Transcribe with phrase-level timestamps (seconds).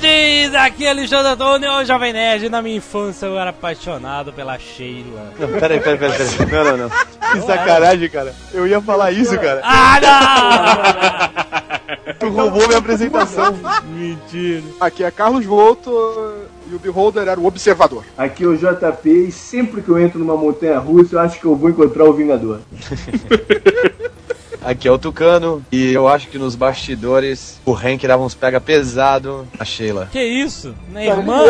[0.00, 0.54] Nerds!
[0.54, 2.48] Aqui é Alexandre Antônio, o Jovem Nerd.
[2.48, 5.32] Na minha infância eu era apaixonado pela Sheila.
[5.38, 6.52] Não, peraí, peraí, peraí, peraí.
[6.52, 6.90] Não, não, não.
[7.32, 8.34] Que sacanagem, cara.
[8.52, 9.60] Eu ia falar isso, cara.
[9.62, 10.00] Ah,
[11.36, 12.14] não!
[12.18, 13.54] Tu roubou minha apresentação.
[13.84, 14.62] Mentira.
[14.80, 15.90] Aqui é Carlos Volto
[16.70, 18.04] e o Beholder era o observador.
[18.16, 21.44] Aqui é o JP e sempre que eu entro numa montanha russa eu acho que
[21.44, 22.60] eu vou encontrar o Vingador.
[24.64, 28.58] Aqui é o Tucano e eu acho que nos bastidores o Hank dava uns pega
[28.58, 30.08] pesado a Sheila.
[30.10, 30.74] Que isso?
[30.90, 31.42] Não é irmã?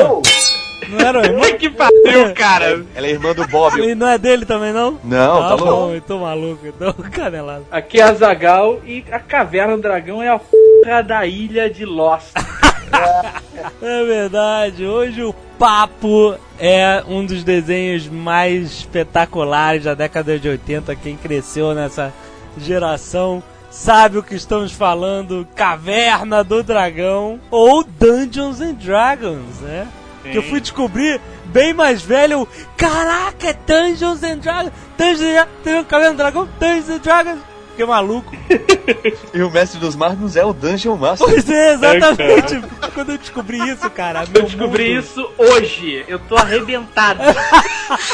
[0.89, 1.45] Não era o irmão?
[1.57, 2.85] Que pariu, cara!
[2.95, 3.81] Ela é irmã do Bob.
[3.81, 4.99] E não é dele também, não?
[5.05, 5.95] Não, tá bom, louco.
[5.95, 7.65] eu tô maluco, então canelado.
[7.71, 11.85] Aqui é a Zagal e a Caverna do Dragão é a porra da ilha de
[11.85, 12.33] Lost.
[13.81, 20.95] É verdade, hoje o Papo é um dos desenhos mais espetaculares da década de 80.
[20.97, 22.13] Quem cresceu nessa
[22.59, 29.89] geração sabe o que estamos falando: Caverna do Dragão ou Dungeons and Dragons, né?
[30.23, 32.33] Que eu fui descobrir bem mais velho.
[32.41, 34.73] eu, Caraca, é Dungeons and Dragons!
[34.97, 35.51] Dungeons and Dragons!
[35.63, 36.49] Tem Caverna do Dragão?
[36.59, 37.39] Dungeons and Dragons!
[37.77, 38.33] Que maluco!
[39.35, 41.27] E o mestre dos magos é o Dungeon Master.
[41.29, 42.63] Pois é, exatamente!
[42.95, 46.05] Quando eu descobri isso, cara, Eu meu descobri mundo- isso hoje.
[46.07, 47.21] Eu tô arrebentado.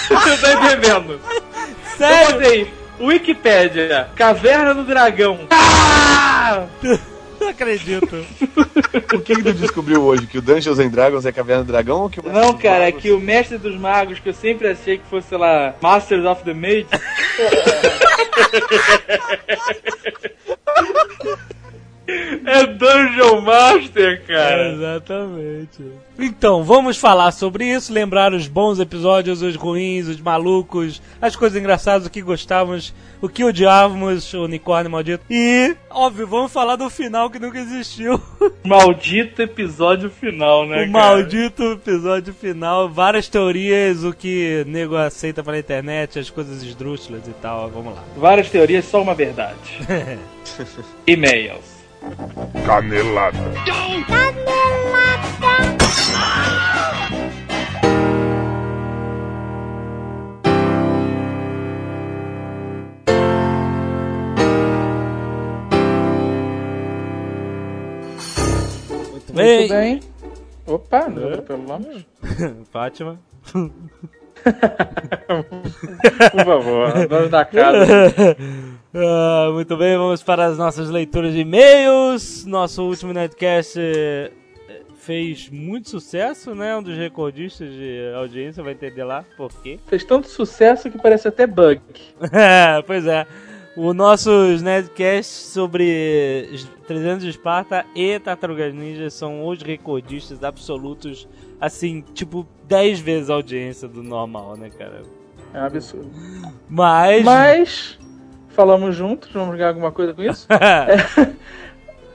[0.08, 1.12] Você tá entendendo?
[1.12, 2.32] Eu Sério?
[2.32, 5.40] botei Wikipédia, Caverna do Dragão.
[6.42, 6.66] Ah!
[7.40, 8.26] Não acredito.
[9.14, 10.26] O que, que tu descobriu hoje?
[10.26, 12.88] Que o Dungeons and Dragons é Caverna do Dragão ou que o mestre Não, cara,
[12.88, 16.24] é que o mestre dos magos, que eu sempre achei que fosse, sei lá, Masters
[16.24, 16.86] of the Mage.
[22.44, 24.72] é Dungeon Master, cara.
[24.72, 25.84] Exatamente.
[26.24, 31.58] Então, vamos falar sobre isso, lembrar os bons episódios, os ruins, os malucos, as coisas
[31.58, 35.24] engraçadas, o que gostávamos, o que odiávamos, o unicórnio maldito.
[35.30, 38.20] E, óbvio, vamos falar do final que nunca existiu.
[38.64, 41.16] Maldito episódio final, né, o cara?
[41.16, 47.32] maldito episódio final, várias teorias, o que nego aceita pela internet, as coisas esdrúxulas e
[47.32, 47.68] tal.
[47.70, 48.04] Vamos lá.
[48.16, 49.56] Várias teorias, só uma verdade.
[51.06, 51.69] E-mails.
[52.66, 53.38] Canelada.
[69.28, 70.00] Muito Muito bem.
[70.66, 72.06] Opa, não atropelamos.
[72.70, 73.18] Fátima.
[76.32, 78.36] Por favor, dono da casa.
[78.92, 82.44] Ah, muito bem, vamos para as nossas leituras de e-mails.
[82.44, 84.32] Nosso último Nerdcast eh,
[84.96, 86.76] fez muito sucesso, né?
[86.76, 89.78] Um dos recordistas de audiência vai entender lá por quê.
[89.86, 91.80] Fez tanto sucesso que parece até bug.
[92.32, 93.26] É, pois é.
[93.76, 96.50] O nossos Nerdcasts sobre
[96.88, 101.28] 300 de Esparta e Tartarugas Ninja são os recordistas absolutos,
[101.60, 105.02] assim, tipo 10 vezes a audiência do normal, né, cara?
[105.54, 106.10] É um absurdo.
[106.68, 107.24] Mas.
[107.24, 107.99] Mas,
[108.50, 110.46] falamos juntos, vamos ganhar alguma coisa com isso?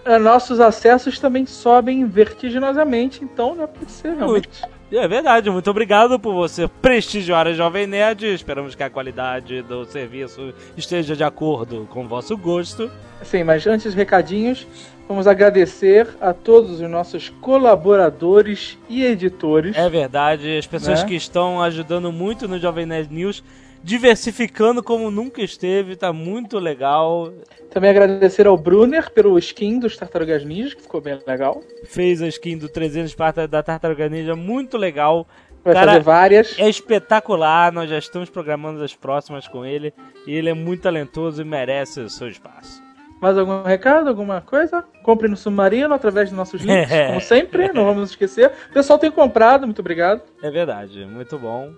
[0.06, 4.62] É, Nossos acessos também sobem vertiginosamente, então não pode ser realmente.
[4.92, 8.24] É verdade, muito obrigado por você prestigiar a Jovem Nerd.
[8.28, 12.90] Esperamos que a qualidade do serviço esteja de acordo com o vosso gosto.
[13.24, 14.68] Sim, mas antes recadinhos,
[15.08, 19.76] vamos agradecer a todos os nossos colaboradores e editores.
[19.76, 21.08] É verdade, as pessoas Né?
[21.10, 23.44] que estão ajudando muito no Jovem Nerd News,
[23.86, 27.32] diversificando como nunca esteve, tá muito legal.
[27.70, 31.62] Também agradecer ao Brunner pelo skin dos Tartarugas Ninja, que ficou bem legal.
[31.84, 35.28] Fez a skin do 300 Esparta da Tartaruga Ninja muito legal.
[35.64, 36.56] Vai Cara, fazer várias.
[36.58, 39.94] É espetacular, nós já estamos programando as próximas com ele.
[40.26, 42.84] E ele é muito talentoso e merece o seu espaço.
[43.22, 44.84] Mais algum recado, alguma coisa?
[45.04, 48.52] Compre no Submarino através dos nossos links, como sempre, não vamos esquecer.
[48.70, 50.22] O pessoal tem comprado, muito obrigado.
[50.42, 51.72] É verdade, muito bom.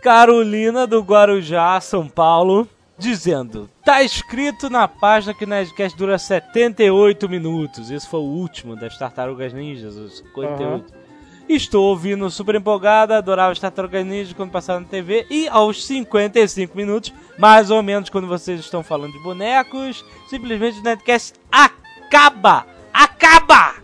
[0.00, 2.66] Carolina do Guarujá, São Paulo,
[2.98, 7.90] dizendo: Tá escrito na página que o Nerdcast dura 78 minutos.
[7.90, 11.00] Esse foi o último das Tartarugas Ninjas, os 58.
[11.48, 15.26] Estou ouvindo super empolgada, adorava as Tartarugas Ninja quando passava na TV.
[15.28, 20.82] E aos 55 minutos, mais ou menos quando vocês estão falando de bonecos, simplesmente o
[20.82, 22.66] Nerdcast acaba!
[22.92, 23.74] Acaba!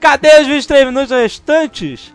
[0.00, 2.12] Cadê os 23 minutos restantes?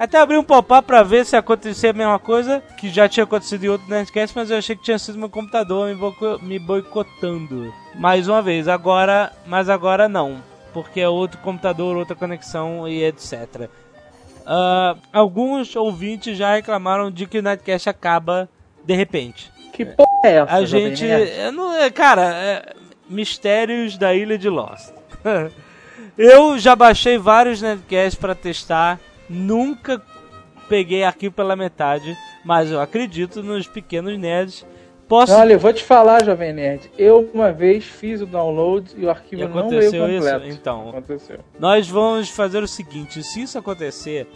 [0.00, 3.64] Até abri um pop-up pra ver se acontecia a mesma coisa, que já tinha acontecido
[3.64, 7.70] em outro Nerdcast, mas eu achei que tinha sido meu computador me, boico- me boicotando.
[7.96, 10.42] Mais uma vez, agora, mas agora não,
[10.72, 13.68] porque é outro computador, outra conexão e etc.
[14.46, 18.48] Ah, alguns ouvintes já reclamaram de que o Nerdcast acaba
[18.82, 19.52] de repente.
[19.70, 20.54] Que porra é essa?
[20.54, 21.04] A gente.
[21.04, 22.72] Eu não, é, cara, é,
[23.06, 24.94] mistérios da ilha de Lost.
[26.16, 28.98] eu já baixei vários Nerdcasts pra testar,
[29.30, 30.02] nunca
[30.68, 34.66] peguei arquivo pela metade, mas eu acredito nos pequenos nerds.
[35.08, 35.32] Posso.
[35.32, 36.88] Olha, eu vou te falar, Jovem Nerd.
[36.96, 40.16] Eu uma vez fiz o download e o E arquivo não veio aconteceu isso?
[40.30, 40.46] completo.
[40.54, 41.38] Então, Aconteceu.
[41.58, 44.28] nós vamos fazer o seguinte: se isso acontecer,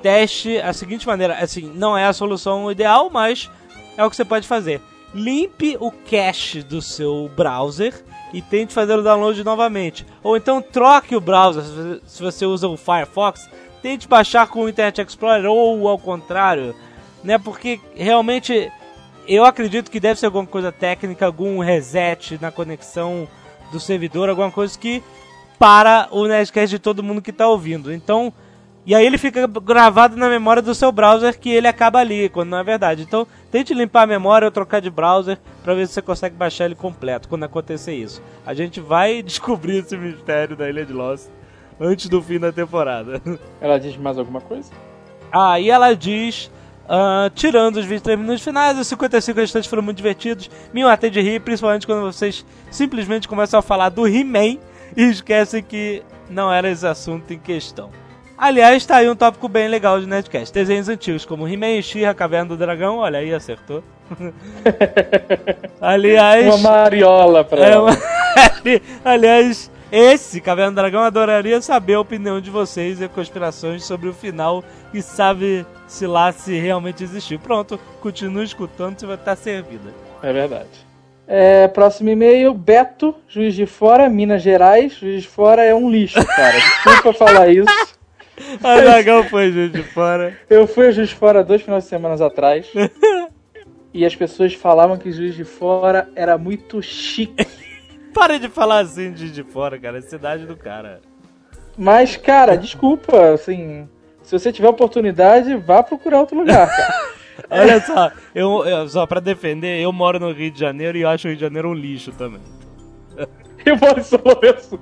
[0.00, 1.34] teste a seguinte maneira.
[1.34, 3.50] Assim, não é a solução ideal, mas
[3.98, 4.80] é o que você pode fazer.
[5.14, 7.92] Limpe o cache do seu browser
[8.32, 10.06] e tente fazer o download novamente.
[10.22, 11.62] Ou então troque o browser,
[12.06, 13.48] se você usa o Firefox,
[13.84, 16.74] tente baixar com o Internet Explorer ou ao contrário,
[17.22, 17.36] né?
[17.36, 18.72] Porque realmente
[19.28, 23.28] eu acredito que deve ser alguma coisa técnica, algum reset na conexão
[23.70, 25.02] do servidor, alguma coisa que
[25.58, 27.92] para o Nerdcast de todo mundo que tá ouvindo.
[27.92, 28.32] Então,
[28.86, 32.48] e aí ele fica gravado na memória do seu browser que ele acaba ali, quando
[32.48, 33.02] não é verdade.
[33.02, 36.64] Então, tente limpar a memória ou trocar de browser para ver se você consegue baixar
[36.64, 38.22] ele completo quando acontecer isso.
[38.46, 41.28] A gente vai descobrir esse mistério da Ilha de Lost
[41.80, 43.20] antes do fim da temporada.
[43.60, 44.70] Ela diz mais alguma coisa?
[45.32, 46.50] Ah, e ela diz.
[46.88, 50.48] ah, tirando os 23 minutos finais, os 55 restantes foram muito divertidos.
[50.72, 54.58] Me matei de rir, principalmente quando vocês simplesmente começam a falar do He-Man
[54.96, 57.90] e esquecem que não era esse assunto em questão.
[58.38, 60.52] Aliás, tá aí um tópico bem legal de Nerdcast.
[60.52, 62.98] Desenhos antigos, como He-Man, She-Ra, Caverna do Dragão.
[62.98, 63.82] Olha aí, acertou.
[65.80, 66.46] Aliás...
[66.46, 67.90] Uma mariola pra É, ela.
[67.90, 67.98] uma-
[69.04, 74.12] Aliás, esse Caverna do Dragão adoraria saber a opinião de vocês e conspirações sobre o
[74.12, 77.38] final e sabe se lá se realmente existiu.
[77.38, 79.94] Pronto, continue escutando, você vai estar servida.
[80.20, 80.84] É verdade.
[81.28, 84.94] É, próximo e-mail, Beto, Juiz de Fora, Minas Gerais.
[84.94, 86.56] Juiz de Fora é um lixo, cara.
[86.58, 87.70] Desculpa falar isso.
[88.64, 90.36] A dragão foi gente de fora.
[90.50, 92.66] Eu fui a Juiz de Fora dois finais de semana atrás.
[93.94, 97.46] e as pessoas falavam que Juiz de Fora era muito chique.
[98.14, 99.98] Para de falar assim de de fora, cara.
[99.98, 101.00] É cidade do cara.
[101.76, 103.88] Mas, cara, desculpa, assim.
[104.22, 106.94] Se você tiver oportunidade, vá procurar outro lugar, cara.
[107.50, 111.08] Olha só, eu, eu- só pra defender, eu moro no Rio de Janeiro e eu
[111.08, 112.40] acho o Rio de Janeiro um lixo também.
[113.66, 114.78] Eu moro em São Lourenço.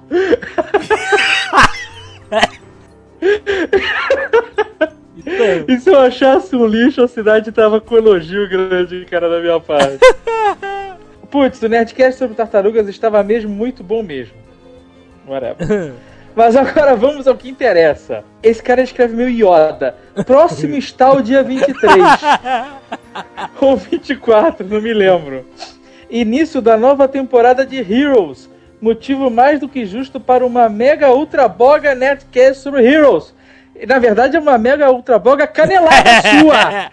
[5.19, 9.38] Então, E se eu achasse um lixo, a cidade tava com elogio grande, cara, da
[9.40, 9.99] minha parte.
[11.32, 14.34] Putz, o Nerdcast sobre tartarugas estava mesmo muito bom mesmo.
[15.26, 15.94] Whatever.
[16.37, 18.23] Mas agora vamos ao que interessa.
[18.43, 19.96] Esse cara escreve meu Yoda.
[20.26, 22.02] Próximo está o dia 23.
[23.61, 25.46] Ou 24, não me lembro.
[26.11, 28.50] Início da nova temporada de Heroes.
[28.79, 33.34] Motivo mais do que justo para uma mega ultra boga Nerdcast sobre Heroes.
[33.88, 36.10] Na verdade é uma mega ultra boga canelada
[36.40, 36.90] sua.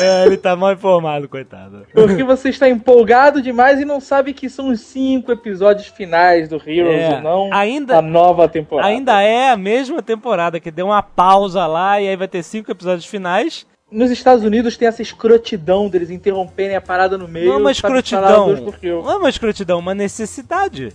[0.00, 1.86] é, ele tá mal informado, coitado.
[1.94, 6.56] Porque você está empolgado demais e não sabe que são os cinco episódios finais do
[6.56, 8.88] Heroes É, não ainda- a nova temporada.
[8.88, 12.70] Ainda é a mesma temporada, que deu uma pausa lá e aí vai ter cinco
[12.70, 13.66] episódios finais.
[13.90, 17.46] Nos Estados Unidos tem essa escrotidão deles interromperem a parada no meio.
[17.46, 18.48] Não é uma escrotidão.
[18.82, 20.92] Não é uma escrotidão, uma necessidade.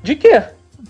[0.00, 0.40] De quê?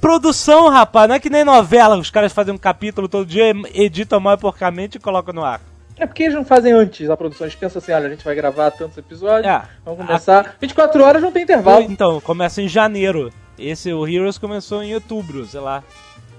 [0.00, 4.20] Produção, rapaz, não é que nem novela, os caras fazem um capítulo todo dia, editam
[4.20, 5.60] mal porcamente e colocam no ar.
[5.96, 7.46] É porque eles não fazem antes a produção.
[7.46, 9.62] Eles pensam assim, olha, a gente vai gravar tantos episódios, É.
[9.84, 10.56] vamos começar.
[10.60, 11.82] 24 horas não tem intervalo.
[11.82, 13.30] Então, começa em janeiro.
[13.58, 15.82] Esse, o Heroes começou em outubro, sei lá.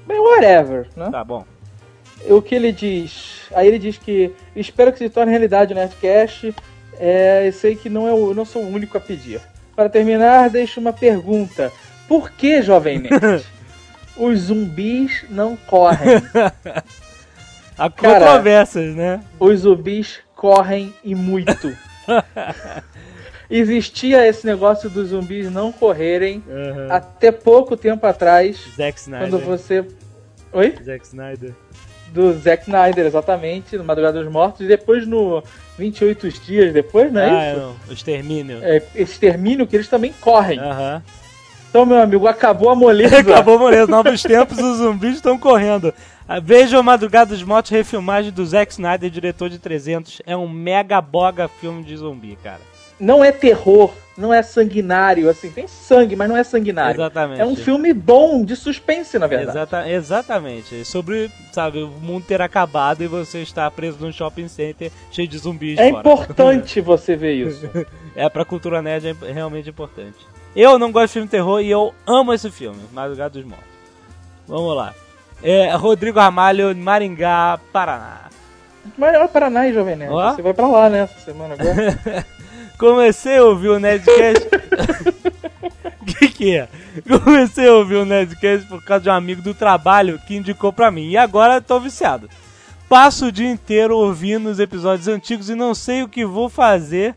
[0.07, 1.09] Mas whatever, né?
[1.11, 1.45] Tá bom.
[2.27, 3.41] O que ele diz?
[3.53, 6.55] Aí ele diz que espero que se torne realidade o Nerdcast.
[6.99, 9.41] É, sei que não, é o, eu não sou o único a pedir.
[9.75, 11.71] Para terminar, deixo uma pergunta.
[12.11, 13.41] Por que, Jovem Nerd,
[14.17, 16.17] os zumbis não correm?
[17.77, 19.23] Há Cara- controvérsias, né?
[19.39, 21.73] Os zumbis correm e muito.
[23.49, 26.91] Existia esse negócio dos zumbis não correrem Uhum.
[26.91, 29.29] até pouco tempo atrás, Zack Snyder.
[29.29, 29.85] quando você...
[30.51, 30.75] Oi?
[30.83, 31.53] Zack Snyder.
[32.09, 35.41] Do Zack Snyder, exatamente, no Madrugada dos Mortos, e depois no
[35.77, 37.61] 28 dias depois, não é ah, isso?
[37.61, 37.75] não.
[37.87, 38.59] O extermínio.
[38.61, 40.59] É, extermínio que eles também correm.
[40.59, 41.01] Aham.
[41.71, 43.17] Então, meu amigo, acabou a moleza.
[43.21, 43.87] Acabou morrendo.
[43.87, 45.93] Novos tempos, os zumbis estão correndo.
[46.27, 50.21] Ah, Veja o Madrugada dos Mortos, refilmagem do Zack Snyder, diretor de 300.
[50.25, 52.59] É um mega boga filme de zumbi, cara.
[52.99, 56.95] não é terror, não é sanguinário, assim, tem sangue, mas não é sanguinário.
[56.99, 57.41] Exatamente.
[57.41, 59.57] É um filme bom de suspense, na verdade.
[59.57, 60.83] Exata, exatamente.
[60.85, 65.37] Sobre, sabe, o mundo ter acabado e você estar preso num shopping center cheio de
[65.37, 65.99] zumbis É fora.
[66.01, 67.67] importante você ver isso.
[68.15, 70.17] É, pra cultura nerd é realmente importante.
[70.55, 73.67] Eu não gosto de filme de terror e eu amo esse filme, Madrugada dos Mortos.
[74.47, 74.93] Vamos lá.
[75.41, 78.29] É, Rodrigo Ramalho, Maringá, Paraná.
[78.99, 80.13] Olha Paraná aí, Jovem Nerd.
[80.13, 80.33] Ó.
[80.33, 82.25] Você vai pra lá, né, essa semana agora.
[82.77, 84.49] Comecei a ouvir o Nerdcast.
[86.05, 86.67] que que é?
[87.07, 90.91] Comecei a ouvir o Nerdcast por causa de um amigo do trabalho que indicou pra
[90.91, 91.09] mim.
[91.09, 92.27] E agora tô viciado.
[92.89, 97.15] Passo o dia inteiro ouvindo os episódios antigos e não sei o que vou fazer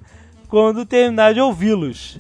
[0.48, 2.18] quando terminar de ouvi-los.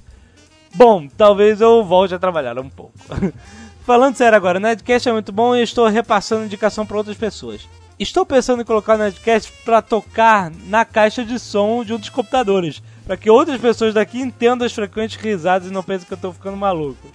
[0.74, 2.92] Bom, talvez eu volte a trabalhar um pouco.
[3.86, 7.68] Falando sério agora, o Nerdcast é muito bom e estou repassando indicação para outras pessoas.
[7.98, 12.08] Estou pensando em colocar o Nerdcast para tocar na caixa de som de um dos
[12.08, 16.16] computadores, para que outras pessoas daqui entendam as frequentes risadas e não pensem que eu
[16.16, 17.06] estou ficando maluco.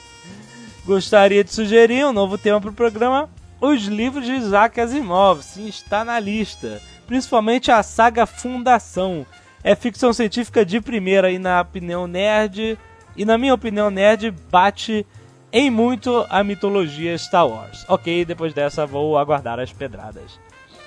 [0.86, 5.44] Gostaria de sugerir um novo tema para o programa: os livros de Isaac Asimov.
[5.44, 6.82] Sim, está na lista.
[7.06, 9.26] Principalmente a saga Fundação.
[9.62, 12.78] É ficção científica de primeira e na opinião nerd.
[13.20, 15.06] E na minha opinião nerd, bate
[15.52, 17.84] em muito a mitologia Star Wars.
[17.90, 20.40] Ok, depois dessa vou aguardar as pedradas.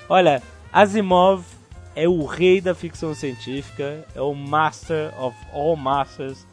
[0.09, 1.45] Olha, Asimov
[1.95, 6.47] é o rei da ficção científica, é o Master of All Masters.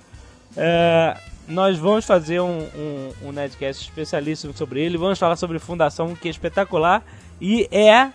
[0.55, 1.17] É,
[1.49, 4.99] nós vamos fazer um, um, um Nerdcast especialíssimo sobre ele.
[4.99, 7.03] Vamos falar sobre Fundação, que é espetacular.
[7.41, 8.13] E é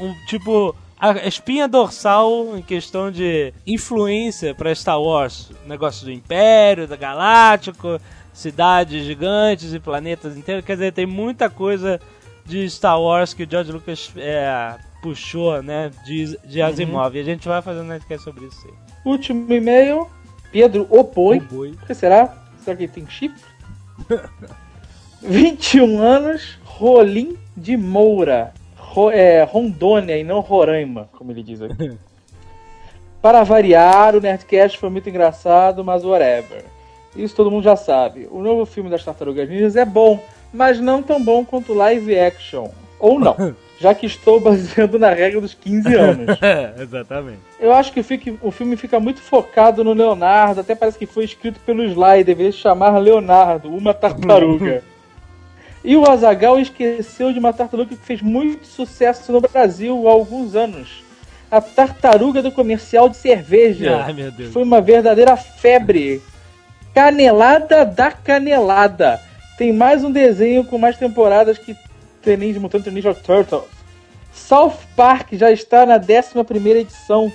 [0.00, 0.74] um tipo.
[0.98, 5.50] A espinha dorsal em questão de influência para Star Wars.
[5.66, 8.00] Negócio do Império, da Galáctico,
[8.32, 10.64] cidades gigantes e planetas inteiros.
[10.64, 12.00] Quer dizer, tem muita coisa
[12.46, 15.90] de Star Wars que o George Lucas é, puxou, né?
[16.06, 17.14] De, de Asimov.
[17.14, 18.74] E a gente vai fazer um Nerdcast sobre isso aí.
[19.04, 20.08] Último e-mail,
[20.50, 21.40] Pedro Opoi.
[21.40, 21.72] Boy.
[21.72, 22.34] O que será?
[22.64, 23.40] Será que ele tem chifre?
[25.22, 28.54] 21 anos, Rolim de Moura.
[29.12, 31.92] É, Rondônia e não Roraima, como ele diz aqui.
[33.20, 36.64] Para variar, o Nerdcast foi muito engraçado, mas whatever.
[37.16, 38.28] Isso todo mundo já sabe.
[38.30, 40.22] O novo filme das Tartarugas Ninjas é bom,
[40.52, 42.68] mas não tão bom quanto live action.
[43.00, 43.36] Ou não,
[43.80, 46.38] já que estou baseando na regra dos 15 anos.
[46.80, 47.40] Exatamente.
[47.58, 48.00] Eu acho que
[48.42, 52.52] o filme fica muito focado no Leonardo, até parece que foi escrito pelo Sly, deveria
[52.52, 54.82] se chamar Leonardo, uma tartaruga.
[55.86, 60.56] E o Azagal esqueceu de uma tartaruga que fez muito sucesso no Brasil há alguns
[60.56, 61.04] anos.
[61.48, 64.02] A tartaruga do comercial de cerveja.
[64.04, 64.52] Ai, meu Deus.
[64.52, 66.20] Foi uma verdadeira febre.
[66.92, 69.20] Canelada da canelada.
[69.56, 71.76] Tem mais um desenho com mais temporadas que
[72.20, 73.62] Teenage Mutant Ninja Turtles.
[74.32, 77.32] South Park já está na 11ª edição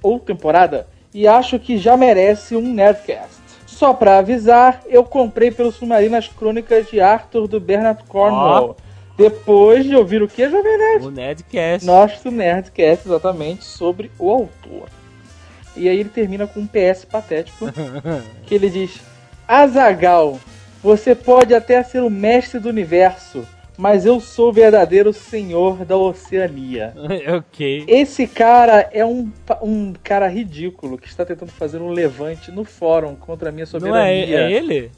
[0.00, 3.39] ou temporada e acho que já merece um Nerdcast.
[3.80, 8.76] Só pra avisar, eu comprei pelo Submarino as Crônicas de Arthur do Bernard Cornwell.
[9.16, 11.06] Depois de ouvir o que, Jovem Nerd?
[11.06, 11.86] O Nerdcast.
[11.86, 14.90] nosso Nerdcast exatamente sobre o autor.
[15.74, 17.68] E aí ele termina com um PS patético
[18.44, 19.00] que ele diz:
[19.48, 20.38] Azagal,
[20.82, 23.48] você pode até ser o mestre do universo,
[23.80, 26.92] mas eu sou o verdadeiro senhor da Oceania.
[27.38, 27.84] ok.
[27.88, 29.30] Esse cara é um,
[29.62, 33.70] um cara ridículo que está tentando fazer um levante no fórum contra a minha Não
[33.70, 34.38] soberania.
[34.38, 34.90] é, é ele?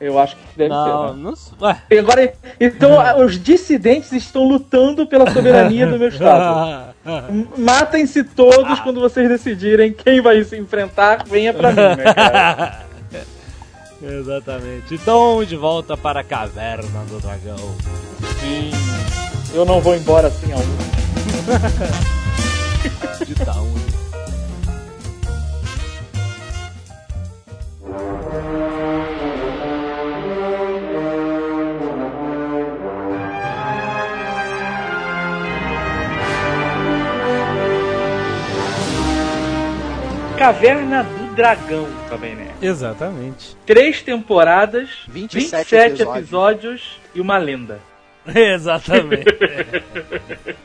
[0.00, 1.14] Eu acho que deve Não, ser.
[1.14, 1.22] Né?
[1.22, 1.32] não.
[1.32, 1.76] s- Ué.
[1.90, 6.94] E Agora, então, os dissidentes estão lutando pela soberania do meu estado.
[7.56, 12.80] Matem-se todos quando vocês decidirem quem vai se enfrentar, venha pra mim, né, cara?
[14.02, 14.94] Exatamente.
[14.94, 17.56] Então, de volta para a caverna do dragão.
[18.40, 18.70] Sim.
[19.54, 20.60] Eu não vou embora assim a um.
[23.24, 23.72] De down.
[40.36, 42.54] Caverna do Dragão também, né?
[42.62, 43.56] Exatamente.
[43.66, 46.16] Três temporadas, 27 27, episódios.
[46.18, 47.80] episódios e uma lenda.
[48.34, 49.24] Exatamente.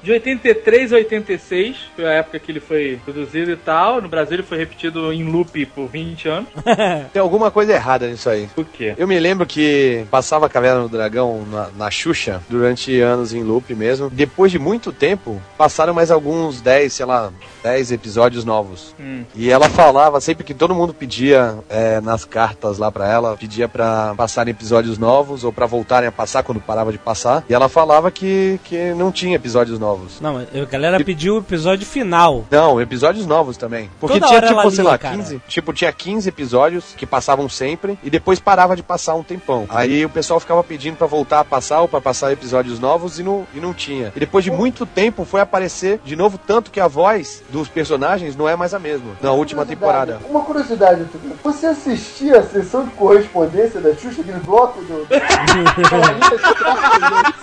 [0.02, 4.02] De 83 a 86, foi a época que ele foi produzido e tal.
[4.02, 6.50] No Brasil ele foi repetido em loop por 20 anos.
[7.12, 8.50] Tem alguma coisa errada nisso aí.
[8.56, 8.96] O quê?
[8.98, 13.44] Eu me lembro que passava a Caverna do Dragão na, na Xuxa durante anos em
[13.44, 14.10] loop mesmo.
[14.10, 18.96] Depois de muito tempo, passaram mais alguns 10, sei lá, 10 episódios novos.
[19.00, 19.24] Hum.
[19.36, 23.68] E ela falava, sempre que todo mundo pedia é, nas cartas lá pra ela, pedia
[23.68, 27.44] pra passarem episódios novos ou pra voltarem a passar quando parava de passar.
[27.50, 30.22] E ela falava que, que não tinha episódios novos.
[30.22, 32.46] Não, mas a galera pediu o episódio final.
[32.52, 33.90] Não, episódios novos também.
[34.00, 35.18] Porque Toda tinha, tipo, sei lia, lá, cara.
[35.18, 35.42] 15.
[35.48, 39.66] Tipo, tinha 15 episódios que passavam sempre e depois parava de passar um tempão.
[39.70, 43.24] Aí o pessoal ficava pedindo pra voltar a passar ou pra passar episódios novos e
[43.24, 44.14] não, e não tinha.
[44.16, 48.36] E depois de muito tempo foi aparecer de novo, tanto que a voz dos personagens
[48.36, 50.20] não é mais a mesma na última temporada.
[50.30, 51.04] Uma curiosidade,
[51.44, 55.08] você assistia a sessão de correspondência da Xuxa, aquele bloco do.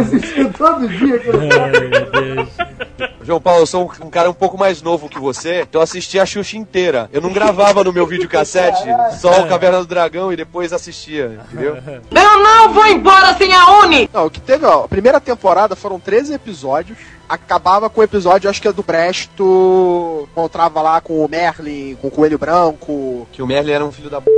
[0.00, 1.54] Assistia todo dia aquele bloco?
[1.62, 2.48] Ai, meu Deus.
[3.22, 5.82] João Paulo, eu sou um- um cara um pouco mais novo que você, então eu
[5.82, 7.10] assisti a Xuxa inteira.
[7.12, 8.84] Eu não gravava no meu videocassete
[9.20, 11.76] só o Caverna do Dragão e depois assistia, entendeu?
[11.76, 14.08] Eu não vou embora sem a Uni!
[14.12, 16.96] Não, o que teve, ó, a primeira temporada foram 13 episódios.
[17.28, 20.26] Acabava com o episódio, acho que é do Presto.
[20.32, 23.28] Encontrava lá com o Merlin, com o Coelho Branco.
[23.32, 24.30] Que o Merlin era um filho da p.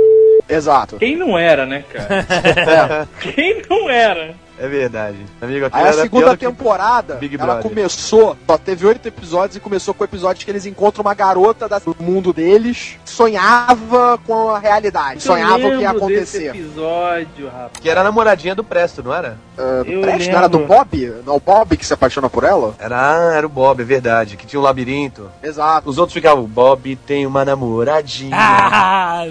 [0.49, 0.97] Exato.
[0.97, 3.07] Quem não era, né, cara?
[3.21, 4.35] Quem não era?
[4.61, 5.17] É verdade.
[5.41, 7.63] Amigo, aquilo Aí a era segunda que- temporada, Big ela Brother.
[7.63, 11.67] começou, só teve oito episódios e começou com o episódio que eles encontram uma garota
[11.79, 16.51] do mundo deles, sonhava com a realidade, sonhava o que ia Eu acontecer.
[16.51, 17.71] Desse episódio, rapaz.
[17.81, 19.37] Que era a namoradinha do Presto, não era?
[19.57, 20.59] Ah, do Eu Presto, não era do.
[20.59, 21.13] Bob?
[21.25, 22.75] Não, o Bob que se apaixona por ela?
[22.77, 24.37] Era, era o Bob, é verdade.
[24.37, 25.29] Que tinha um labirinto.
[25.41, 25.89] Exato.
[25.89, 28.35] Os outros ficavam, Bob tem uma namoradinha.
[28.37, 29.23] Ah.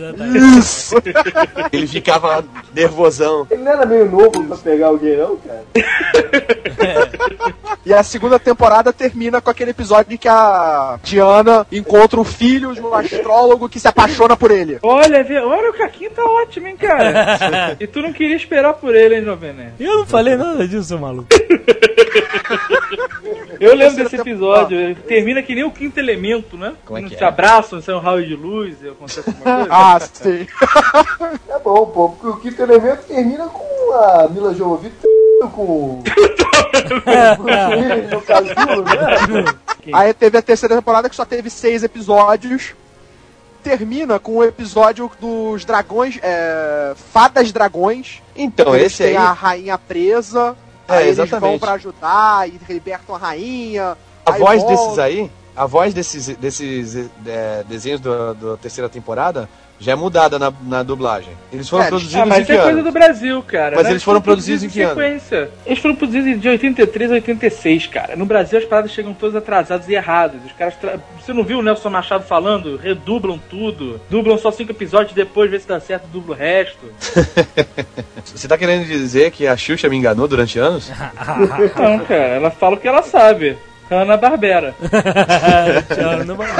[0.58, 0.96] Isso!
[1.72, 2.44] Ele ficava
[2.74, 3.46] nervosão.
[3.50, 5.64] Ele não era meio novo pra pegar alguém, cara?
[7.84, 12.74] E a segunda temporada termina com aquele episódio em que a Diana encontra o filho
[12.74, 14.78] de um astrólogo que se apaixona por ele.
[14.82, 17.76] Olha, olha o Caquinho tá ótimo, hein, cara?
[17.80, 19.72] e tu não queria esperar por ele, hein, Jovem Nerd?
[19.80, 21.28] Eu não falei nada disso, seu maluco.
[23.60, 26.74] Eu lembro desse episódio, ele termina que nem o quinto elemento, né?
[26.84, 27.26] Como é que se é?
[27.26, 29.68] abraçam, sai um raio de luz e acontece alguma coisa.
[29.70, 30.46] Ah, sim.
[31.48, 34.94] É bom, pô, porque o quinto elemento termina com a Mila Jovovich
[35.48, 36.02] com o
[38.10, 39.44] no casulo, né?
[39.92, 42.74] Aí teve a terceira temporada que só teve seis episódios.
[43.62, 48.22] Termina com o episódio dos dragões, é, fadas dragões.
[48.34, 49.10] Então, esse aí.
[49.10, 50.56] têm a rainha presa.
[50.90, 51.50] É, aí eles exatamente.
[51.50, 53.96] vão pra ajudar e libertam a rainha.
[54.24, 54.84] A voz voltam.
[54.84, 59.48] desses aí, a voz desses, desses é, desenhos da terceira temporada
[59.80, 61.32] já é mudada na, na dublagem.
[61.50, 62.82] Eles foram É, produzidos Ah, mas em isso que é coisa ano?
[62.84, 63.76] do Brasil, cara.
[63.76, 63.90] Mas né?
[63.92, 64.90] eles foram produzidos em que ano?
[64.94, 65.50] sequência.
[65.64, 68.14] Eles foram produzidos de 83 a 86, cara.
[68.14, 70.40] No Brasil as paradas chegam todas atrasadas e erradas.
[70.44, 70.76] Os caras.
[70.76, 72.76] tra- Você não viu o Nelson Machado falando?
[72.76, 74.00] Redublam tudo.
[74.10, 76.78] Dublam só cinco episódios depois, vê se dá certo, dubla o resto.
[78.24, 80.90] Você tá querendo dizer que a Xuxa me enganou durante anos?
[81.76, 83.56] Não, cara, ela fala o que ela sabe.
[83.90, 84.74] Hanna Barbera.
[86.22, 86.50] Embora.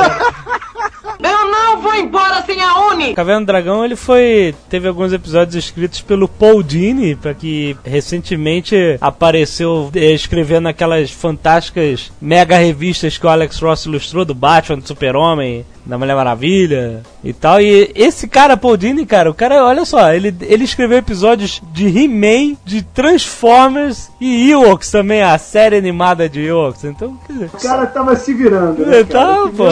[1.23, 3.15] Eu não vou embora sem a Uni!
[3.15, 4.55] Caverna do Dragão, ele foi.
[4.69, 12.11] Teve alguns episódios escritos pelo Paul Dini, pra que recentemente apareceu eh, escrevendo aquelas fantásticas
[12.21, 17.33] mega revistas que o Alex Ross ilustrou do Batman, do Super-Homem, da Mulher Maravilha e
[17.33, 17.61] tal.
[17.61, 21.87] E esse cara, Paul Dini, cara, o cara, olha só, ele, ele escreveu episódios de
[21.87, 26.85] He-Man, de Transformers e Ewoks também, a série animada de Ewoks.
[26.85, 27.51] Então, quer dizer.
[27.53, 29.05] O cara tava se virando, né?
[29.05, 29.49] Tá, cara?
[29.49, 29.69] Que pô.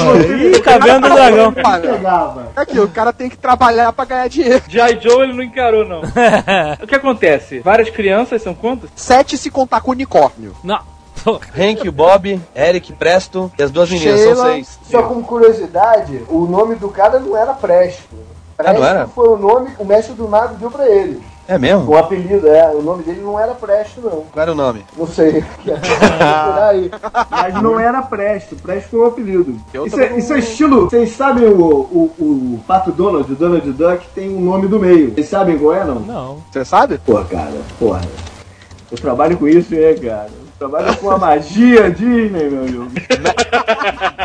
[0.56, 1.54] Ih, Caverna do Dragão.
[1.76, 2.48] Ele pegava.
[2.56, 4.62] É aquilo, o cara tem que trabalhar pra ganhar dinheiro.
[4.68, 5.00] G.I.
[5.00, 6.00] Joe ele não encarou, não.
[6.82, 7.60] o que acontece?
[7.60, 8.90] Várias crianças são quantas?
[8.96, 10.54] Sete se contar com unicórnio.
[10.64, 10.80] Não.
[11.58, 14.52] Hank, o Bob, Eric, Presto e as duas meninas, são Sheila.
[14.52, 14.78] seis.
[14.88, 18.16] Só como curiosidade, o nome do cara não era Presto.
[18.56, 19.06] Presto Ah, não era?
[19.08, 21.20] foi o nome que o mestre do nada deu pra ele.
[21.48, 21.90] É mesmo?
[21.90, 22.70] O apelido, é.
[22.74, 24.26] O nome dele não era Presto, não.
[24.30, 24.84] Qual era o nome?
[24.94, 25.42] Não sei.
[27.30, 28.54] Mas não era Presto.
[28.56, 29.58] Presto foi o apelido.
[29.72, 30.90] Eu Isso é, isso é estilo.
[30.90, 35.14] Vocês sabem o, o, o Pato Donald, o Donald Duck, tem um nome do meio.
[35.14, 36.00] Vocês sabem qual é, não?
[36.00, 36.42] não.
[36.52, 36.98] Você sabe?
[36.98, 38.02] Pô, cara, porra.
[38.92, 40.28] Eu trabalho com isso, né, cara?
[40.28, 42.88] Eu trabalho com a magia Disney, meu amigo.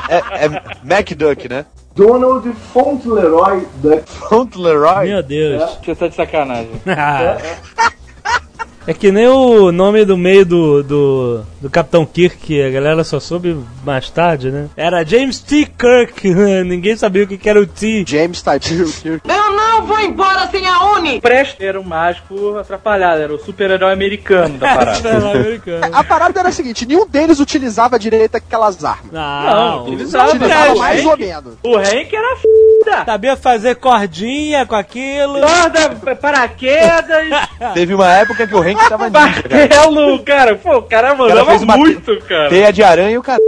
[0.09, 1.65] É, é MacDuck, né?
[1.95, 4.03] Donald Fauntleroy Duck.
[4.29, 5.08] Fauntleroy?
[5.08, 5.77] Meu Deus.
[5.84, 6.82] Você tá de sacanagem.
[6.86, 8.02] É
[8.91, 13.19] que nem o nome do meio do, do, do Capitão Kirk, que a galera só
[13.19, 14.67] soube mais tarde, né?
[14.75, 15.65] Era James T.
[15.65, 16.27] Kirk,
[16.65, 18.03] ninguém sabia o que que era o T.
[18.07, 18.65] James Type.
[19.05, 21.21] Eu não vou embora sem a Uni!
[21.21, 25.09] Presto era um mágico atrapalhado, era o super-herói americano da parada.
[25.13, 25.95] Era americano.
[25.95, 29.11] A parada era a seguinte, nenhum deles utilizava direito aquelas armas.
[29.11, 30.79] Não, Não, utilizava, Utilizava Presto.
[30.79, 31.53] mais ou menos.
[31.63, 32.43] O Hank era f.
[33.05, 35.39] sabia fazer cordinha com aquilo.
[35.39, 37.27] Corda, paraquedas,
[37.73, 39.57] Teve uma época que o Hank tava ninja, cara.
[39.57, 40.55] martelo, cara.
[40.55, 42.49] Pô, o cara mandava uma muito, cara.
[42.49, 43.39] Teia de aranha e o cara.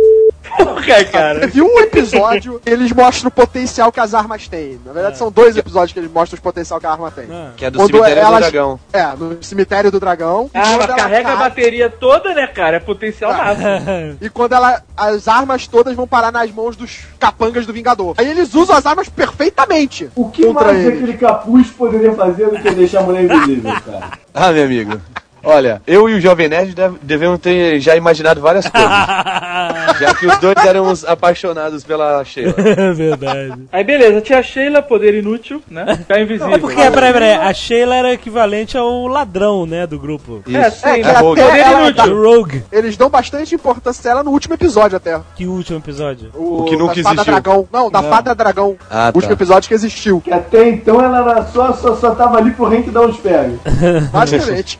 [0.57, 1.39] Porra, cara.
[1.41, 4.79] Teve um episódio que eles mostram o potencial que as armas têm.
[4.85, 7.25] Na verdade, são dois episódios que eles mostram o potencial que a arma tem.
[7.31, 7.51] Ah.
[7.57, 8.79] Que é do Quando cemitério do elas- dragão.
[8.93, 10.49] É, no cemitério do dragão.
[10.53, 12.77] E Ah, quando ela ela carrega a cai- bateria toda, né, cara?
[12.77, 13.65] É potencial máximo.
[14.21, 14.81] E quando ela.
[14.97, 18.15] As armas todas vão parar nas mãos dos capangas do Vingador.
[18.17, 20.09] Aí eles usam as armas perfeitamente.
[20.15, 20.97] O que mais eles.
[20.99, 24.09] aquele capuz poderia fazer do que deixar a mulher invisível, cara?
[24.33, 25.01] Ah, meu amigo.
[25.45, 28.89] Olha, eu e o Jovem Nerd deve- devemos ter já imaginado várias coisas.
[29.99, 32.53] já que os dois eram os apaixonados pela Sheila.
[32.75, 33.53] É verdade.
[33.71, 35.95] Aí beleza, tinha a Sheila, poder inútil, né?
[35.97, 36.53] Ficar invisível.
[36.53, 40.41] É porque, peraí, peraí, a Sheila era equivalente ao ladrão, né, do grupo.
[40.51, 40.81] É, Isso.
[40.81, 41.41] sim, É, Rogue.
[41.41, 42.13] poder até ela inútil.
[42.15, 45.19] O Rogue, Eles dão bastante importância a ela no último episódio até.
[45.35, 46.29] que último episódio.
[46.33, 47.33] O, O que nunca da Fada existiu.
[47.33, 47.67] Dragão.
[47.71, 48.75] Não, da Fada Dragão.
[48.89, 49.33] Ah, O último tá.
[49.33, 50.21] episódio que existiu.
[50.21, 53.53] Que até então ela só, só, só tava ali pro Hank dar uns pega.
[54.11, 54.77] Basicamente.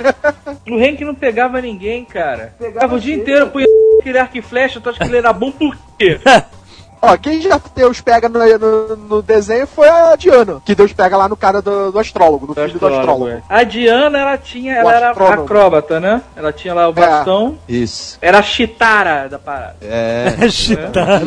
[0.68, 2.54] O Hank não pegava ninguém, cara.
[2.58, 3.66] Pegava o dia inteiro, punha
[4.00, 6.20] aquele arco e flecha, tu acha que ele era bom por quê?
[7.02, 10.86] Ó, quem já deu os pega no, no- no desenho foi a Diana, que deu
[10.86, 13.28] os pega lá no cara do, do astrólogo, no filho do astrólogo.
[13.30, 13.42] é.
[13.48, 15.44] A Diana, ela tinha, O ela era astrônomo.
[15.44, 16.22] acróbata, né?
[16.36, 17.58] Ela tinha lá o bastão.
[17.70, 18.18] Isso.
[18.22, 19.76] Era a Chitara da parada.
[19.82, 20.34] É.
[20.50, 21.22] Chitara.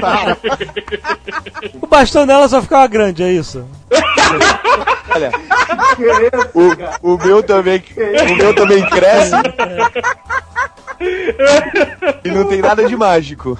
[0.00, 0.36] Tá.
[1.80, 3.64] O bastão dela só ficava grande, é isso?
[5.14, 5.30] Olha,
[7.02, 7.82] o, o meu também.
[8.30, 9.32] O meu também cresce.
[12.24, 13.58] E não tem nada de mágico.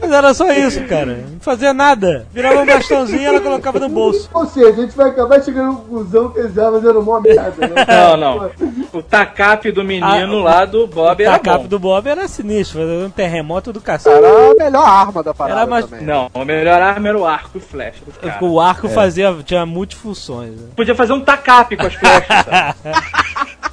[0.00, 1.24] Mas era só isso, cara.
[1.32, 2.26] Não fazia nada.
[2.32, 4.28] Virava um bastãozinho e ela colocava no bolso.
[4.32, 7.66] Ou seja, a gente vai acabar chegando à conclusão que eles estavam fazendo mó merda,
[7.66, 7.86] né?
[7.88, 8.50] Não, não.
[8.92, 11.68] O tacape do menino lá do Bob O era tacape bom.
[11.68, 14.14] do Bob era sinistro, fazia um terremoto do cacete.
[14.16, 16.06] Era a melhor arma da parada Era mais- também.
[16.06, 18.02] Não, a melhor arma era o arco e flecha.
[18.40, 20.50] O arco fazia, tinha multifunções.
[20.52, 20.68] né?
[20.76, 22.26] Podia fazer um tacape com as flechas.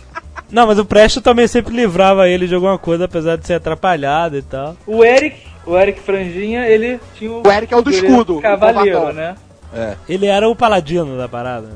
[0.54, 4.38] Não, mas o Presto também sempre livrava ele de alguma coisa, apesar de ser atrapalhado
[4.38, 4.78] e tal.
[4.86, 7.42] O Eric, o Eric Franjinha, ele tinha o.
[7.46, 9.36] O Eric é o do ele escudo, o Cavaleiro, né?
[10.08, 11.66] Ele era o paladino da parada.
[11.68, 11.74] né?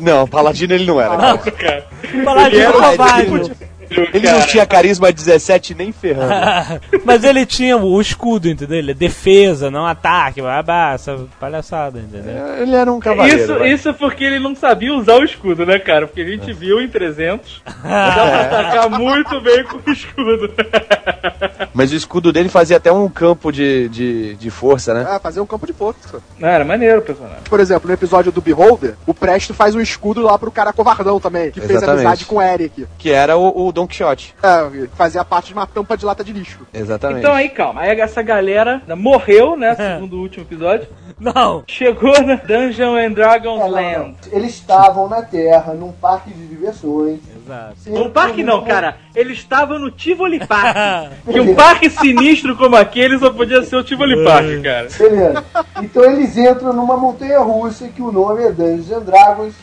[0.00, 1.38] Não, Paladino ele não era.
[1.38, 1.86] cara.
[2.12, 3.52] O paladino era o- covarde.
[3.90, 6.32] Ele não tinha carisma 17 nem ferrando.
[7.04, 8.78] Mas ele tinha o escudo, entendeu?
[8.78, 12.56] Ele é defesa, não ataque, blá, essa palhaçada, entendeu?
[12.60, 13.42] Ele era um cavaleiro.
[13.42, 13.72] Isso, vai.
[13.72, 16.06] isso porque ele não sabia usar o escudo, né, cara?
[16.06, 17.62] Porque a gente viu em 300.
[17.66, 20.52] Dá pra atacar muito bem com o escudo.
[21.72, 25.16] Mas o escudo dele fazia até um campo de, de, de força, né?
[25.16, 26.20] É, fazer um campo de força.
[26.38, 27.38] Não, era maneiro o personagem.
[27.44, 31.20] Por exemplo, no episódio do Beholder, o Presto faz um escudo lá pro cara covardão
[31.20, 32.06] também, que fez Exatamente.
[32.06, 32.86] amizade com o Eric.
[32.98, 34.34] Que era o, o Don Quixote.
[34.42, 36.66] É, fazia parte de uma tampa de lata de lixo.
[36.72, 37.18] Exatamente.
[37.18, 37.82] Então aí, calma.
[37.82, 39.74] Aí essa galera morreu, né?
[39.76, 40.88] Segundo o último episódio.
[41.20, 41.62] Não!
[41.66, 44.16] Chegou na Dungeon and Dragons É, Land.
[44.32, 47.20] Eles estavam na Terra, num parque de diversões.
[47.36, 47.76] Exato.
[47.90, 48.96] No parque não, cara.
[49.14, 50.74] Ele estava no Tivoli Park.
[51.30, 54.88] que um parque sinistro como aquele só podia ser o Tivoli Park, cara.
[54.98, 55.44] Beleza.
[55.82, 59.54] Então eles entram numa montanha russa que o nome é Dungeons and Dragons.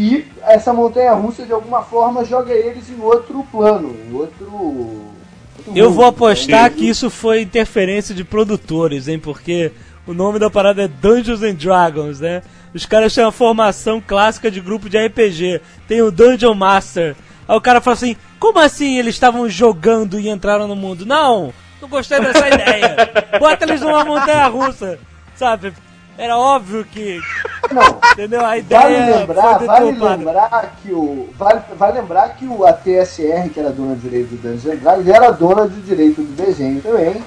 [0.00, 4.50] E essa montanha russa, de alguma forma, joga eles em outro plano, em outro.
[4.50, 9.18] outro Eu vou apostar que isso foi interferência de produtores, hein?
[9.18, 9.70] Porque
[10.06, 12.42] o nome da parada é Dungeons and Dragons, né?
[12.72, 15.60] Os caras têm uma formação clássica de grupo de RPG.
[15.86, 17.14] Tem o Dungeon Master.
[17.46, 21.04] Aí o cara fala assim: como assim eles estavam jogando e entraram no mundo?
[21.04, 21.52] Não!
[21.78, 22.96] Não gostei dessa ideia!
[23.38, 24.98] Bota eles numa montanha russa!
[25.36, 25.74] Sabe?
[26.20, 27.18] Era óbvio que.
[27.72, 28.44] Não, Entendeu?
[28.44, 31.30] A ideia Vale lembrar, vale lembrar que o.
[31.34, 34.76] Vale, vale lembrar que o a TSR, que era dona do direito do Dungeons and
[34.82, 37.24] Dragons, era dona do direito do desenho também.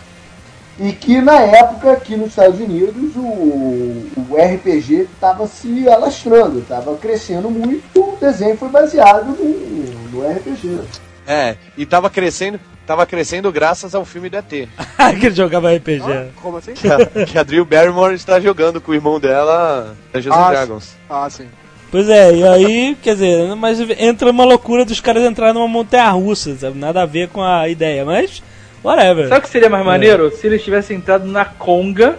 [0.79, 6.95] E que na época aqui nos Estados Unidos o, o RPG estava se alastrando, estava
[6.97, 10.82] crescendo muito, o desenho foi baseado no, no RPG.
[11.27, 14.49] É, e tava crescendo, tava crescendo graças ao filme do ET.
[15.19, 16.31] que ele jogava RPG.
[16.41, 16.73] Como assim?
[16.73, 20.95] Que a, que a Drew Barrymore está jogando com o irmão dela, Dungeons Ah, Dragons.
[21.09, 21.47] Ah, sim.
[21.91, 26.09] Pois é, e aí, quer dizer, mas entra uma loucura dos caras entrarem numa montanha
[26.09, 26.77] russa, sabe?
[26.77, 28.41] Nada a ver com a ideia, mas
[28.84, 29.28] whatever.
[29.28, 30.32] Sabe o que seria mais maneiro?
[30.36, 32.17] Se eles tivessem entrado na Conga.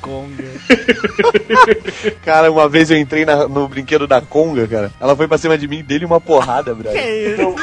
[0.00, 0.44] Conga.
[2.24, 4.90] Cara, uma vez eu entrei na- no brinquedo da Conga, cara.
[5.00, 7.02] Ela foi pra cima de mim, dele uma porrada, brother.
[7.32, 7.54] isso?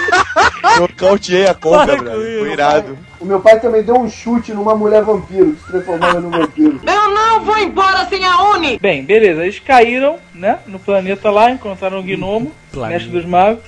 [0.77, 2.39] Eu cauteei a Conga, Para isso.
[2.39, 2.97] Foi irado.
[3.19, 6.79] O meu pai também deu um chute numa mulher vampiro, que se transformava num vampiro.
[6.85, 8.77] Eu não vou embora sem a Uni!
[8.79, 10.59] Bem, beleza, eles caíram, né?
[10.67, 12.99] No planeta lá, encontraram o gnomo, Planeta.
[12.99, 13.63] mestre dos magos.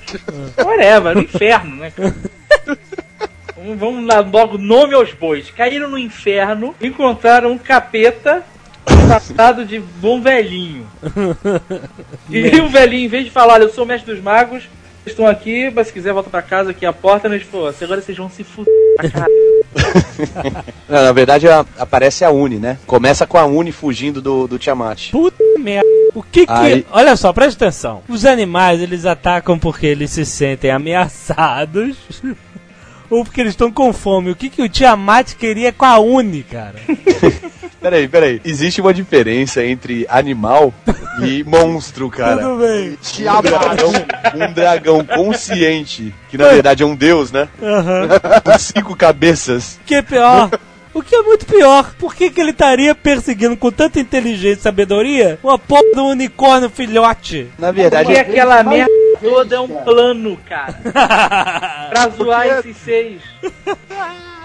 [0.58, 2.14] Whatever, no inferno, né, cara?
[3.76, 5.50] Vamos- lá, logo nome aos bois.
[5.50, 8.42] Caíram no inferno, encontraram um capeta
[8.84, 10.86] tratado de bom velhinho.
[12.30, 14.64] E o velhinho, em vez de falar, olha, eu sou o mestre dos magos,
[15.02, 17.26] vocês estão aqui, mas se quiser volta pra casa, aqui é a porta?
[17.26, 18.70] Ele falou, "Assim, agora vocês vão se fuder.
[20.88, 22.78] Não, na verdade a- aparece a Uni, né?
[22.86, 25.10] Começa com a Uni fugindo do, do Tiamat.
[25.10, 25.86] Puta merda.
[26.14, 26.52] O que que.
[26.52, 28.02] Aí- Olha só, presta atenção.
[28.08, 31.96] Os animais eles atacam porque eles se sentem ameaçados.
[33.10, 34.30] Ou porque eles estão com fome.
[34.30, 36.76] O que, que o Tiamat queria com a Uni, cara?
[37.80, 38.40] Peraí, peraí.
[38.44, 40.74] Existe uma diferença entre animal
[41.22, 42.42] e monstro, cara.
[42.42, 42.98] Tudo bem.
[43.20, 43.92] Um dragão,
[44.34, 47.48] um dragão consciente, que na verdade é um deus, né?
[47.62, 48.08] Aham.
[48.44, 49.78] Com cinco cabeças.
[49.80, 50.50] O que é pior?
[50.92, 51.94] O que é muito pior?
[51.96, 56.68] Por que, que ele estaria perseguindo com tanta inteligência e sabedoria uma porra do unicórnio
[56.68, 57.48] filhote?
[57.56, 59.80] Na verdade, Porque aquela mais merda toda é um cara.
[59.82, 60.72] plano, cara.
[61.90, 63.22] pra zoar Porque- esses seis.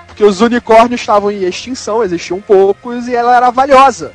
[0.08, 4.14] Porque os unicórnios estavam em extinção, existiam poucos e ela era valiosa.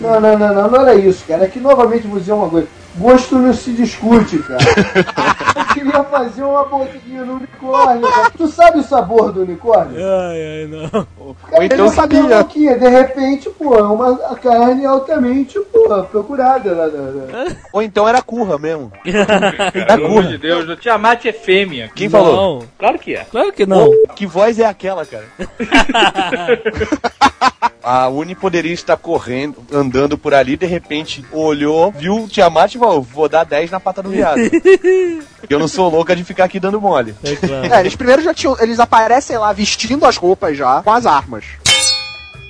[0.00, 1.44] Não, não, não, não, não era isso, cara.
[1.44, 2.66] É que novamente vou dizer uma coisa.
[2.98, 4.58] Gosto não se discute, cara.
[5.56, 8.30] Eu queria fazer uma boquinha no unicórnio, cara.
[8.30, 9.96] Tu sabe o sabor do unicórnio?
[9.98, 11.06] Ai, ai, não.
[11.18, 12.38] ou Ele então sabia sabia.
[12.38, 18.08] boquinha, de repente, pô, é uma carne altamente, pô, procurada lá na- na- Ou então
[18.08, 18.90] era curra mesmo.
[19.04, 21.90] Pelo amor de Deus, o Tiamat é fêmea.
[21.94, 22.60] Quem falou?
[22.60, 23.24] Não, Claro que é.
[23.30, 23.90] claro que não.
[24.14, 25.24] Que voz é aquela, cara?
[27.82, 32.78] A Uni poderia estar correndo, andando por ali, de repente olhou, viu o Tiamat e
[32.78, 34.38] falou: vou dar 10 na pata do viado.
[35.48, 37.14] Eu não sou louca de ficar aqui dando mole.
[37.22, 37.74] É claro.
[37.74, 38.56] É, eles primeiro já tinham.
[38.60, 41.44] Eles aparecem lá vestindo as roupas já, com as armas.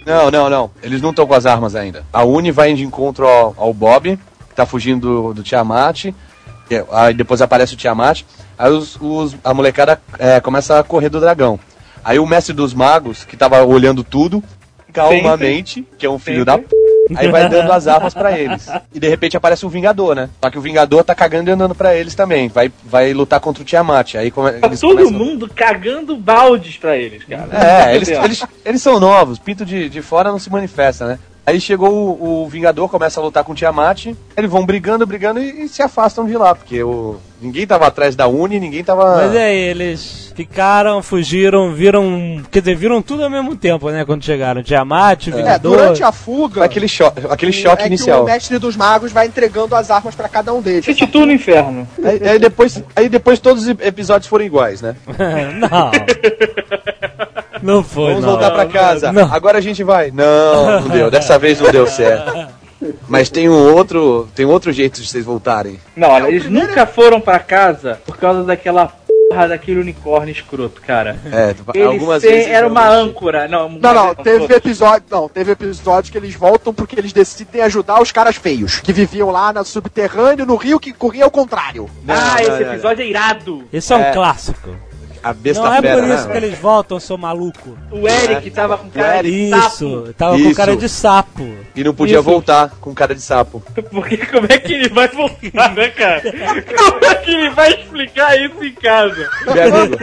[0.06, 0.70] Não, não, não.
[0.82, 2.04] Eles não estão com as armas ainda.
[2.12, 4.16] A Uni vai de encontro ao, ao Bob,
[4.48, 6.04] que tá fugindo do, do Tiamat.
[6.06, 6.14] e-
[6.92, 8.22] Aí depois aparece o Tiamat.
[8.58, 11.58] Aí os, os- a molecada é, começa a correr do dragão.
[12.04, 14.42] Aí o mestre dos magos, que tava olhando tudo,
[14.92, 16.66] calmamente, que é um filho da p.
[17.14, 18.66] Aí vai dando as armas pra eles.
[18.92, 20.28] E de repente aparece o Vingador, né?
[20.42, 22.48] Só que o Vingador tá cagando e andando pra eles também.
[22.48, 24.14] Vai, vai lutar contra o Tiamat.
[24.16, 27.48] Aí come, Tá todo começam- mundo cagando baldes pra eles, cara.
[27.52, 31.18] é, eles, eles, eles são novos, pinto de, de fora não se manifesta, né?
[31.46, 34.06] Aí chegou o, o Vingador, começa a lutar com o Tiamat,
[34.36, 38.16] eles vão brigando, brigando e, e se afastam de lá, porque o, ninguém tava atrás
[38.16, 39.16] da Uni, ninguém tava.
[39.16, 42.42] Mas é eles ficaram, fugiram, viram.
[42.50, 44.04] Quer dizer, viram tudo ao mesmo tempo, né?
[44.04, 44.60] Quando chegaram.
[44.62, 45.76] Tiamat, É, Vingador.
[45.76, 46.64] durante a fuga.
[46.64, 48.22] Aquele, cho aquele choque é que inicial.
[48.22, 50.84] o mestre dos magos vai entregando as armas pra cada um deles.
[50.84, 51.86] City Tour no inferno.
[52.02, 54.96] Aí, aí depois, aí depois todos os episódios foram iguais, né?
[55.60, 55.90] não.
[57.62, 58.30] Não foi, Vamos não.
[58.32, 59.12] voltar pra casa.
[59.12, 59.32] Não.
[59.32, 60.10] Agora a gente vai.
[60.10, 61.10] Não, não deu.
[61.10, 62.48] Dessa vez não deu certo.
[63.08, 65.80] Mas tem um outro, tem um outro jeito de vocês voltarem.
[65.96, 68.92] Não, olha, eles nunca foram pra casa por causa daquela
[69.28, 71.16] porra daquele unicórnio escroto, cara.
[71.32, 73.48] É, Ele algumas se- vezes era uma âncora.
[73.48, 74.56] Não, Não, não, teve todos.
[74.56, 75.02] episódio.
[75.10, 78.78] Não, teve episódio que eles voltam porque eles decidem ajudar os caras feios.
[78.80, 81.88] Que viviam lá no subterrâneo, no rio, que corria ao contrário.
[82.04, 82.72] Não, ah, não, esse não, não.
[82.74, 83.64] episódio é irado.
[83.72, 84.12] Esse é um É.
[84.12, 84.70] clássico.
[85.26, 86.30] A besta Não é fera, por isso né?
[86.30, 87.76] que eles voltam, seu maluco.
[87.90, 90.54] O Eric tava com cara de Isso, tava com Isso.
[90.54, 91.52] cara de sapo.
[91.74, 92.22] E não podia Isso.
[92.22, 93.60] voltar com cara de sapo.
[93.74, 93.90] sapo.
[93.90, 96.22] Porque como é que ele vai voltar, né, cara?
[96.22, 99.28] Como é que ele vai explicar isso em casa?
[99.52, 99.96] Meu amigo,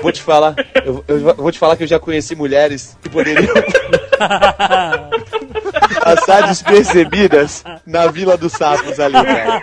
[0.00, 0.54] vou te falar,
[0.86, 3.52] eu, eu vou te falar que eu já conheci mulheres que poderiam
[6.02, 9.60] passar despercebidas na Vila dos Sapos ali, cara.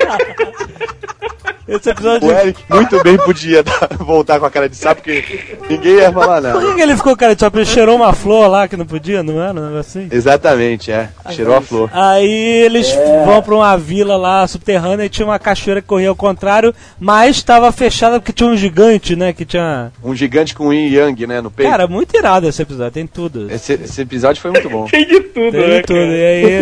[1.69, 2.27] Esse episódio.
[2.27, 6.11] O Eric muito bem podia dar- voltar com a cara de sapo, porque ninguém ia
[6.11, 6.59] falar Por nada.
[6.67, 7.57] que, que ele ficou cara de sapo?
[7.57, 9.51] Ele cheirou uma flor lá que não podia, não era?
[9.59, 10.07] Um negócio assim?
[10.11, 11.09] Exatamente, é.
[11.31, 11.89] Cheirou a flor.
[11.93, 12.31] Aí
[12.63, 12.87] eles
[13.25, 17.37] vão pra uma vila lá subterrânea e tinha uma cachoeira que corria ao contrário, mas
[17.37, 19.33] estava fechada porque tinha um gigante, né?
[19.33, 19.91] Que tinha.
[20.03, 21.69] Um gigante com yin yang, né, no peito.
[21.69, 23.49] Cara, muito irado esse episódio, tem tudo.
[23.51, 24.85] Esse, esse episódio foi muito bom.
[24.85, 25.95] Tem de tudo, Tem né, tudo.
[25.95, 26.07] cara?
[26.07, 26.61] E aí.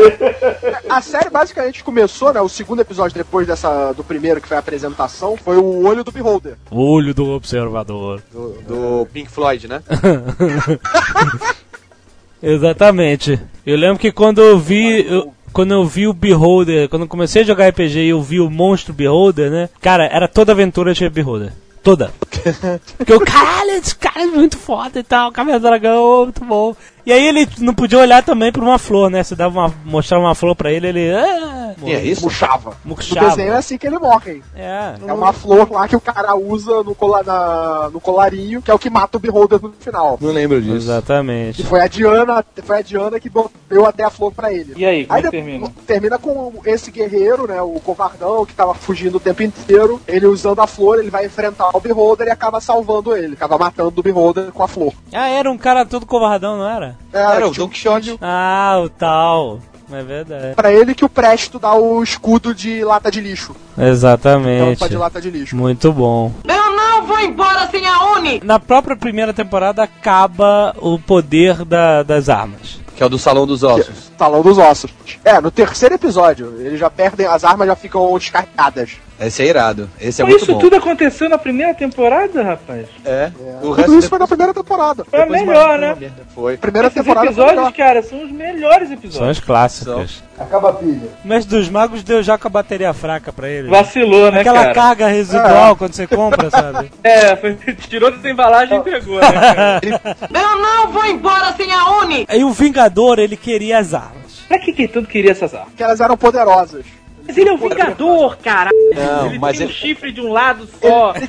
[0.89, 2.41] A série basicamente começou, né?
[2.41, 4.61] O segundo episódio depois dessa do primeiro, que foi a
[4.97, 6.55] apresentação, foi o olho do Beholder.
[6.71, 8.21] Olho do observador.
[8.31, 9.81] Do, do Pink Floyd, né?
[12.41, 13.39] Exatamente.
[13.65, 15.05] Eu lembro que quando eu vi.
[15.07, 18.39] eu- quando eu vi o Beholder, quando eu comecei a jogar RPG e eu vi
[18.39, 19.69] o monstro Beholder, né?
[19.81, 21.51] Cara, era toda aventura tinha Beholder.
[21.81, 22.11] Toda.
[22.97, 26.75] Porque eu, caralho, esse cara é muito foda e tal, Caverna do Dragão, muito bom.
[27.07, 29.23] E aí ele não podia olhar também pra uma flor, né?
[29.23, 31.09] Você dava uma, mostrava uma flor pra ele, ele.
[31.15, 32.23] Ah, E é isso?
[32.23, 32.71] Murchava.
[32.83, 33.29] No Murchava.
[33.29, 34.43] desenho é assim que ele morre.
[34.53, 34.95] É.
[35.07, 38.73] É uma flor lá que o cara usa no, cola, na- no colarinho, que é
[38.73, 40.17] o que mata o Beholder no final.
[40.19, 40.73] Não lembro disso.
[40.73, 41.63] E Exatamente.
[41.63, 43.31] foi a Diana, foi a Diana que
[43.69, 44.73] deu até a flor pra ele.
[44.75, 45.71] E aí, como é que de- termina?
[45.87, 47.61] termina com esse guerreiro, né?
[47.61, 50.01] O covardão que tava fugindo o tempo inteiro.
[50.05, 53.35] Ele usando a flor, ele vai enfrentar o Beholder e acaba salvando ele.
[53.35, 54.91] Acaba matando o Beholder com a flor.
[55.13, 56.96] Ah, era um cara todo covardão, não era?
[57.13, 58.17] Era o tipo, Don Quixote.
[58.21, 59.59] Ah, o tal.
[59.91, 60.53] É verdade.
[60.55, 63.55] Pra ele que o Presto dá o escudo de lata de lixo.
[63.75, 64.89] Tampa Exatamente.
[64.89, 65.55] de lata de lixo.
[65.55, 66.33] Muito bom.
[66.45, 68.41] Eu não vou embora sem a Uni!
[68.43, 72.79] Na própria primeira temporada acaba o poder da- das armas.
[72.97, 74.11] Que é o do Salão dos Ossos.
[74.17, 74.91] Salão dos Ossos.
[75.23, 78.97] É, no terceiro episódio, eles já perdem, as armas já ficam descarregadas.
[79.19, 79.89] Esse é irado.
[79.99, 80.59] Esse é Pô, muito isso bom.
[80.59, 82.85] tudo aconteceu na primeira temporada, rapaz?
[83.03, 83.31] É.
[83.63, 85.03] O Tudo isso foi na primeira temporada.
[85.05, 85.95] Foi a melhor, né?
[85.99, 86.23] merda.
[86.35, 86.55] Foi.
[86.57, 87.73] Primeira Esses temporada foi episódios, melhor.
[87.73, 89.37] cara, são os melhores São episódios.
[89.37, 90.23] as clássicas.
[90.37, 91.09] Acaba a pilha.
[91.25, 93.69] O Mestre dos Magos deu já com a bateria fraca pra ele.
[93.69, 94.73] Vacilou, né, Aquela cara?
[94.75, 96.91] carga residual quando você compra, sabe?
[97.03, 99.81] É, foi, tirou dessa embalagem e entregou, né, cara?
[100.31, 102.25] Eu não vou embora sem a Uni!
[102.29, 104.45] Aí o Vingador, ele queria as armas.
[104.47, 105.73] pra que que tanto queria essas armas?
[105.75, 106.85] Que elas eram poderosas.
[107.27, 108.69] Mas ele é um vingador, cara.
[108.95, 111.13] Não, ele mas tem ele- um chifre de um lado só.
[111.13, 111.21] Pra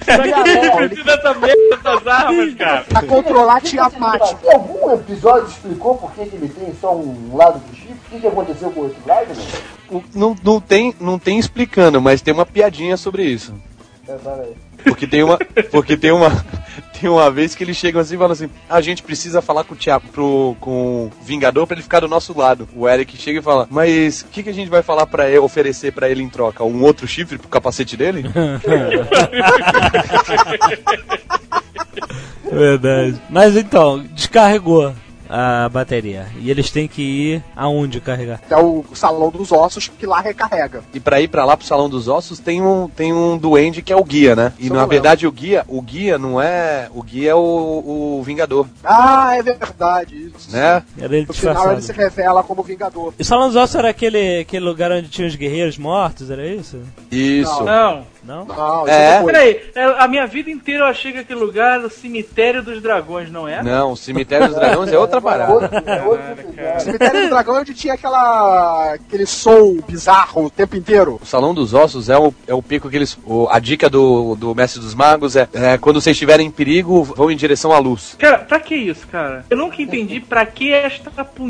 [0.44, 2.84] que ele precisa dessa merda dessas armas, cara?
[2.88, 4.36] Pra controlar Tiamat.
[4.44, 7.88] Em algum episódio explicou por que, ele tem só um lado do chifre?
[8.06, 9.26] O que, que aconteceu com o outro lado?
[9.90, 9.98] Não?
[9.98, 13.54] O- Não, não, tem, não tem explicando, mas tem uma piadinha sobre isso.
[14.08, 14.54] É, fala aí.
[14.84, 15.38] Porque tem uma.
[15.70, 16.30] Porque tem uma.
[17.00, 19.62] Tem uma vez que eles chegam assim e falam assim: "Ah, a gente precisa falar
[19.62, 22.68] com o Tia, pro, com o Vingador pra ele ficar do nosso lado.
[22.74, 25.38] O Eric chega e fala: Mas o que, que a gente vai falar para ele,
[25.38, 26.64] oferecer pra ele em troca?
[26.64, 28.24] Um outro chifre pro capacete dele?
[32.50, 33.22] Verdade.
[33.30, 34.92] Mas então, descarregou
[35.28, 36.26] a bateria.
[36.40, 38.40] E eles têm que ir aonde carregar?
[38.48, 40.82] É o Salão dos Ossos que lá recarrega.
[40.94, 43.92] E pra ir pra lá pro Salão dos Ossos tem um, tem um duende que
[43.92, 44.52] é o guia, né?
[44.58, 46.88] E na não verdade o guia, o guia não é.
[46.94, 47.38] O guia é o,
[48.18, 50.32] o Vingador, Ah, é verdade.
[50.36, 50.50] Isso.
[50.52, 50.82] né?
[50.98, 52.16] Era ele No final ele se disfarçado.
[52.16, 53.12] revela como Vingador.
[53.18, 56.78] E Salão dos Ossos era aquele, aquele lugar onde tinha os guerreiros mortos, era isso?
[57.10, 57.62] Isso.
[57.64, 57.98] Não.
[57.98, 58.06] Não?
[58.28, 59.16] Não, É.
[59.16, 59.22] é.
[59.24, 62.82] Peraí, é, a minha vida inteira eu achei que aquele lugar era o cemitério dos
[62.82, 63.62] dragões, não é?
[63.62, 65.52] Não, o Cemitério dos Dragões é outra parada.
[65.52, 66.80] Outro, é outro cara.
[66.80, 68.92] Cemitério do Dragão é onde tinha aquela.
[68.92, 71.18] aquele som bizarro o tempo inteiro.
[71.22, 73.18] O Salão dos Ossos é o, é o pico que eles.
[73.24, 77.02] o- a dica do, do Mestre dos Magos é, é quando vocês estiverem em perigo,
[77.04, 78.14] vão em direção à luz.
[78.18, 79.44] Cara, pra que isso, cara?
[79.48, 81.42] Eu nunca entendi pra que esta p...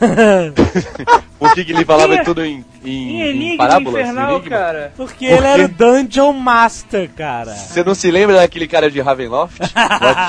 [1.38, 2.24] Por que, que ele falava É.
[2.24, 4.00] tudo em, em, em em parábolas?
[4.02, 4.50] infernal, Enigma?
[4.50, 4.92] cara.
[4.96, 7.54] Porque ele era o Dungeon Master, cara.
[7.54, 9.56] Você não se lembra daquele cara de Ravenloft?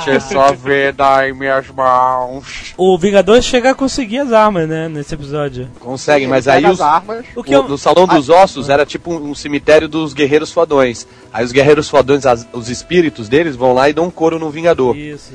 [0.05, 0.93] Você só vê
[1.27, 2.73] em minhas mãos.
[2.77, 5.67] O Vingador chega a conseguir as armas, né, nesse episódio.
[5.79, 7.25] Consegue, mas aí os, armas.
[7.35, 7.67] O que o- eu...
[7.67, 11.07] no Salão dos Ossos era tipo um, um cemitério dos guerreiros fodões.
[11.33, 14.51] Aí os guerreiros fodões, as- os espíritos deles vão lá e dão um couro no
[14.51, 14.95] Vingador.
[14.95, 15.33] Isso.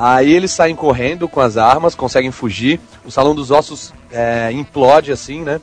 [0.00, 2.80] Aí eles saem correndo com as armas, conseguem fugir.
[3.04, 5.60] O Salão dos Ossos é, implode assim, né?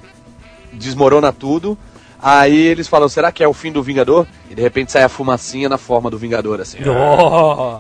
[0.72, 1.76] Desmorona tudo.
[2.22, 4.28] Aí eles falam, será que é o fim do Vingador?
[4.48, 6.78] E de repente sai a fumacinha na forma do Vingador, assim.
[6.88, 7.80] Oh,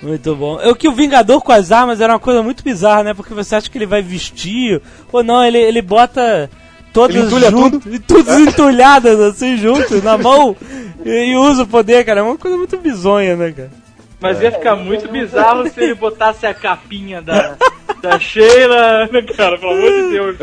[0.00, 0.60] muito bom.
[0.60, 3.12] É o que o Vingador com as armas era uma coisa muito bizarra, né?
[3.12, 6.48] Porque você acha que ele vai vestir, ou não, ele, ele bota
[6.92, 10.56] todas Ele entulha junto, todas entulhadas assim junto na mão
[11.04, 12.20] e, e usa o poder, cara.
[12.20, 13.79] É uma coisa muito bizonha, né, cara?
[14.20, 17.54] Mas ia ficar muito bizarro se ele botasse a capinha da,
[18.02, 19.56] da Sheila, né, cara?
[19.58, 20.36] Pelo amor de Deus.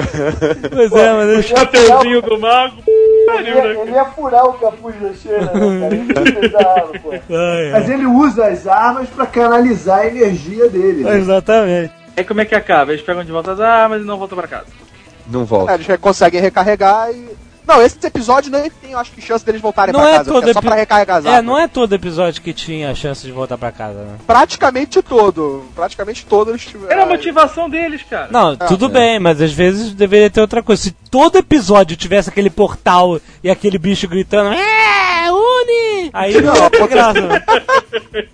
[0.74, 1.44] Pois é, mas O ele...
[1.44, 2.78] chapeuzinho do mago.
[2.88, 5.96] Ele ia, ele ia furar o capuz da Sheila, né, cara?
[5.96, 7.12] Ele ia pesar, pô.
[7.14, 11.04] Ai, Mas ele usa as armas pra canalizar a energia dele.
[11.04, 11.18] né?
[11.20, 11.94] Exatamente.
[12.16, 12.92] Aí como é que acaba?
[12.94, 14.66] Eles pegam de volta as armas e não voltam pra casa.
[15.28, 15.74] Não É, volta.
[15.76, 17.28] eles re- conseguem recarregar e.
[17.68, 20.32] Não, esse episódio nem tem, eu acho que, chance deles voltarem Não pra é casa.
[20.32, 23.26] todo É só pra recarregar as É, não é todo episódio que tinha a chance
[23.26, 24.16] de voltar pra casa, né?
[24.26, 25.66] Praticamente todo.
[25.76, 26.92] Praticamente todo eles tiveram.
[26.94, 28.30] Era a motivação deles, cara.
[28.32, 30.82] Não, tudo bem, mas às vezes deveria ter outra coisa.
[30.82, 35.07] Se todo episódio tivesse aquele portal e aquele bicho gritando, é,
[35.68, 36.10] Uni!
[36.14, 37.20] Aí não, Não, tem graça.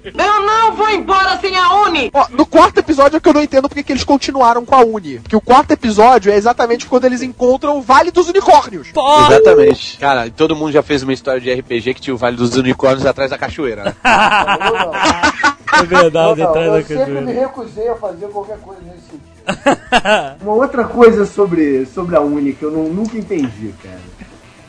[0.05, 2.09] Eu não vou embora sem a Uni!
[2.13, 4.83] Ó, no quarto episódio é que eu não entendo porque que eles continuaram com a
[4.83, 5.19] Uni.
[5.27, 8.91] Que o quarto episódio é exatamente quando eles encontram o Vale dos Unicórnios.
[8.91, 9.35] Porra!
[9.35, 9.97] Exatamente.
[9.97, 13.05] Cara, todo mundo já fez uma história de RPG que tinha o Vale dos Unicórnios
[13.05, 13.95] atrás da cachoeira, né?
[14.03, 14.93] Eu não.
[14.95, 17.39] É Eu, verdade, não, atrás eu da sempre me cachoeira.
[17.41, 20.37] recusei a fazer qualquer coisa nesse sentido.
[20.41, 23.99] Uma outra coisa sobre, sobre a Uni que eu não- nunca entendi, cara.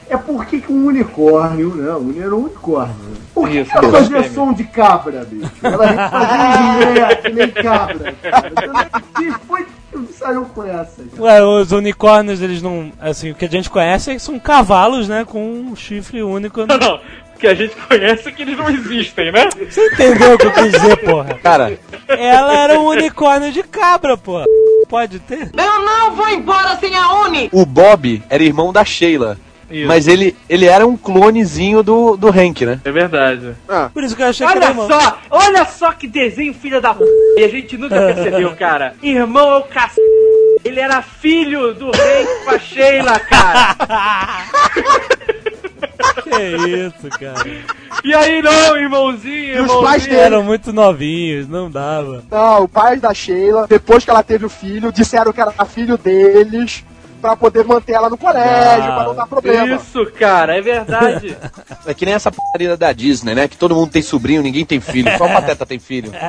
[0.09, 1.90] É por que, um unicórnio, né?
[1.90, 2.95] A Uni era um unicórnio.
[2.95, 3.17] né?
[3.35, 5.51] Por que, Isso, ela fazia gostei, som de cabra, bicho?
[5.62, 8.53] Ela fazia que nem cabra, cara.
[8.53, 11.03] Então, Que foi que saiu com essa?
[11.17, 11.23] Cara?
[11.23, 12.93] Ué, os unicórnios, eles não.
[13.01, 15.25] Assim, o que a gente conhece são cavalos, né?
[15.25, 16.67] Com um chifre único.
[16.67, 16.97] Não, não.
[17.35, 19.49] O que a gente conhece é que eles não existem, né?
[19.69, 21.35] Você entendeu o que eu quis dizer, porra?
[21.43, 24.45] Cara, Ela era um unicórnio de cabra, porra.
[24.88, 25.51] Pode ter?
[25.57, 27.49] Eu não vou embora sem a Uni!
[27.53, 29.37] o Bob era irmão da Sheila.
[29.70, 29.88] Isso.
[29.88, 32.81] Mas ele, ele era um clonezinho do, do Hank, né?
[32.85, 33.55] É verdade.
[33.92, 34.88] Por isso que eu achei que era Olha irmão.
[34.88, 37.05] só, olha só que desenho filha da p...
[37.38, 38.94] E a gente nunca percebeu, cara.
[39.03, 39.92] Irmão é o cac...
[40.65, 43.77] Ele era filho do rei com a Sheila, cara.
[46.23, 47.44] Que isso, cara.
[48.02, 50.10] E aí, não, irmãozinho, E os pais irmãozinho.
[50.10, 50.21] dele?
[50.23, 52.23] Eram muito novinhos, não dava.
[52.31, 55.96] Não, o pai da Sheila, depois que ela teve o filho, disseram que era filho
[55.98, 56.85] deles
[57.25, 59.77] pra poder manter ela no colégio, Ah, pra não dar problema.
[59.77, 61.35] Isso, cara, é verdade.
[61.87, 63.48] É que nem essa porcaria da Disney, né?
[63.48, 65.10] Que todo mundo tem sobrinho, ninguém tem filho.
[65.18, 66.12] Só o Pateta tem filho.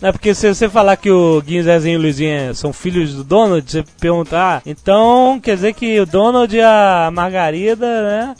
[0.00, 3.24] É porque se você falar que o Guinho, Zezinho e o Luizinho são filhos do
[3.24, 8.34] Donald, você perguntar, ah, então quer dizer que o Donald e a Margarida, né?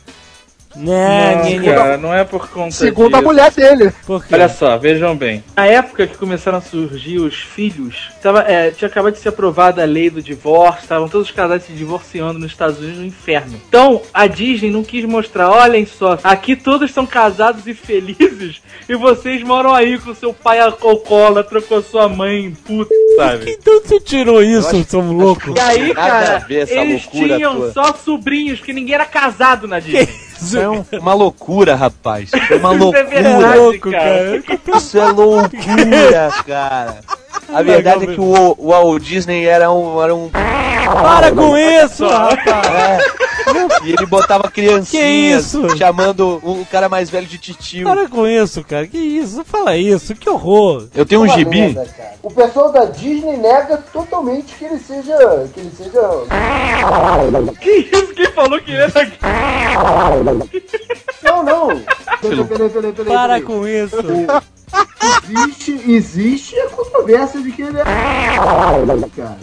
[0.77, 3.29] Né, Não, cara, não é por conta Segundo a disso.
[3.33, 3.93] mulher dele.
[4.07, 4.35] Por quê?
[4.35, 5.43] Olha só, vejam bem.
[5.57, 9.83] Na época que começaram a surgir os filhos, tava, é, tinha acabado de ser aprovada
[9.83, 13.59] a lei do divórcio, estavam todos os casais se divorciando nos Estados Unidos no inferno.
[13.69, 18.95] Então, a Disney não quis mostrar, olhem só, aqui todos são casados e felizes, e
[18.95, 23.51] vocês moram aí com seu pai alcoólatra, com a sua mãe puta, sabe?
[23.59, 25.55] Então você tirou isso, seu louco?
[25.57, 27.73] E aí, a cara, eles tinham tua.
[27.73, 30.26] só sobrinhos, que ninguém era casado na Disney.
[30.41, 32.31] Isso é um- uma loucura, rapaz.
[32.51, 33.05] É uma Isso é loucura.
[33.05, 34.43] verdade, louco, cara.
[34.77, 36.97] Isso é loucura, cara.
[37.53, 40.03] A verdade é que o, o Walt Disney era um.
[40.03, 42.67] Era um Para com isso, rapaz!
[42.67, 43.26] é.
[43.85, 45.77] E ele botava criancinhas Que isso?
[45.77, 47.87] chamando o, cara mais velho de titio.
[47.87, 48.87] Para com isso, cara.
[48.87, 49.37] Que isso?
[49.39, 50.15] Não fala isso.
[50.15, 50.87] Que horror.
[50.95, 51.61] Eu tenho um Uma gibi.
[51.61, 51.87] merda.
[52.23, 55.17] O pessoal da Disney nega totalmente que ele seja.
[55.55, 56.01] que ele seja.
[57.61, 58.15] Que isso?
[58.15, 58.93] Quem falou que era
[61.23, 61.69] Não, não!
[62.21, 63.13] Peraí, peraí, peraí, peraí.
[63.13, 63.97] Para com isso.
[65.29, 67.85] Existe, existe a controvérsia de que ele é.
[67.85, 69.39] Cara.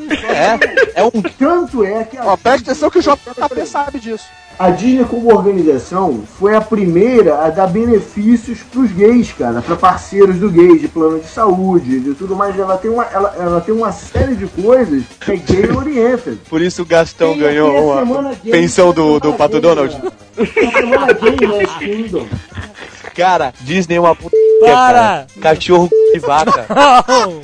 [0.96, 1.22] É, é um.
[1.38, 4.24] Tanto é que a, Ó, presta atenção que o JP sabe disso.
[4.58, 10.38] a Disney, como organização, foi a primeira a dar benefícios pros gays, cara, pra parceiros
[10.38, 12.58] do gay, de plano de saúde, de tudo mais.
[12.58, 16.38] Ela tem uma, ela, ela tem uma série de coisas que é gay orienta.
[16.50, 19.96] Por isso o Gastão Tem- ganhou uma pensão do, do Pato gay, Donald.
[19.96, 20.14] cara.
[20.38, 22.28] A semana gay, né, Kingdom.
[23.16, 24.36] Cara, Disney é uma puta.
[24.62, 24.72] Para!
[24.72, 25.28] cara.
[25.42, 26.66] Cachorro de vaca.
[27.08, 27.42] Não.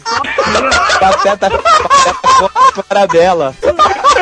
[1.00, 3.56] Pateta, pateta Clarabela.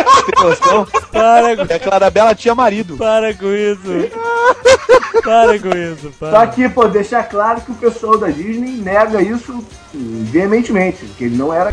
[0.04, 0.88] Tem noção?
[1.12, 2.98] Para com E a Clarabela tinha marido.
[2.98, 4.10] Para com isso.
[5.24, 6.14] Para com isso.
[6.20, 6.48] Só Para.
[6.48, 11.54] que, pô, deixar claro que o pessoal da Disney nega isso veementemente, que ele não
[11.54, 11.70] era.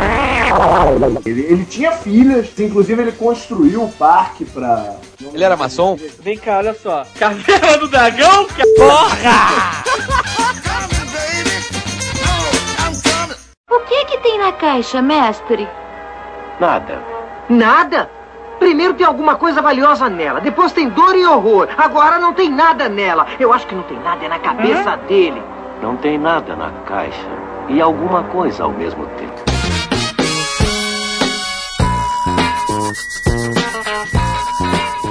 [1.25, 4.97] Ele, ele tinha filhas, inclusive ele construiu o parque pra.
[5.33, 5.97] Ele era maçom?
[6.21, 7.05] Vem cá, olha só.
[7.19, 9.85] Caverna do Dragão, cara.
[13.71, 15.69] O que que tem na caixa, mestre?
[16.61, 17.03] Nada?
[18.59, 21.69] Primeiro tem alguma coisa valiosa nela, depois tem dor e horror.
[21.77, 23.27] Agora não tem nada nela.
[23.39, 25.43] Eu acho que não tem nada é na cabeça dele.
[25.83, 27.29] Não tem nada na caixa
[27.69, 29.35] e alguma coisa ao mesmo tempo.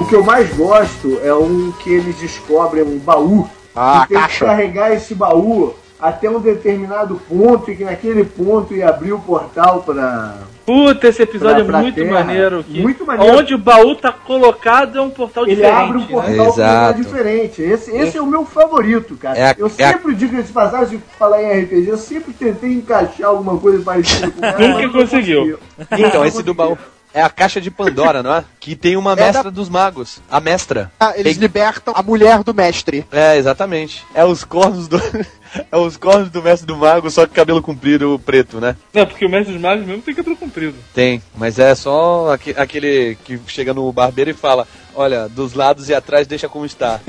[0.00, 3.48] O que eu mais gosto é um que eles descobrem um baú.
[3.74, 4.44] Ah, e tem caixa.
[4.44, 5.74] que carregar esse baú
[6.04, 10.34] até um determinado ponto e que naquele ponto ia abrir o portal pra.
[10.66, 12.10] Puta, esse episódio Pra- pra é muito terra.
[12.12, 12.64] maneiro.
[12.68, 13.36] Muito maneiro.
[13.38, 15.76] Onde o baú tá colocado é um portal Ele diferente.
[15.78, 16.06] abre um né?
[16.10, 17.00] portal um lugar Exato.
[17.02, 17.62] diferente.
[17.62, 19.38] Esse, esse é o meu favorito, cara.
[19.38, 22.32] É a- eu é a- sempre digo nesse passagem de falar em RPG, eu sempre
[22.32, 24.58] tentei encaixar alguma coisa parecida com o cara.
[24.68, 25.58] Nunca conseguiu.
[25.78, 26.04] consegui.
[26.06, 26.78] Então, esse do baú.
[27.14, 28.44] É a caixa de Pandora, não é?
[28.58, 30.20] Que tem uma É mestra dos magos.
[30.30, 30.90] A mestra.
[30.98, 33.06] Ah, eles libertam a mulher do mestre.
[33.12, 34.04] É, exatamente.
[34.14, 34.96] É os cornos do.
[35.70, 38.74] é os cornos do mestre do mago, só que cabelo comprido preto, né?
[38.92, 40.74] Não, porque o mestre dos magos mesmo tem cabelo comprido.
[40.94, 45.88] Tem, mas é só aque- aquele que chega no barbeiro e fala: Olha, dos lados
[45.90, 47.00] e atrás deixa como está.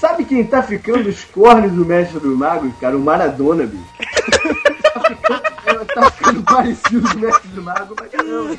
[0.00, 2.96] Sabe quem tá ficando os cornes do mestre do mago, cara?
[2.96, 3.84] O Maradona, bicho.
[4.92, 8.56] tá, ficando, tá ficando parecido com o mestre do mago, mas caramba.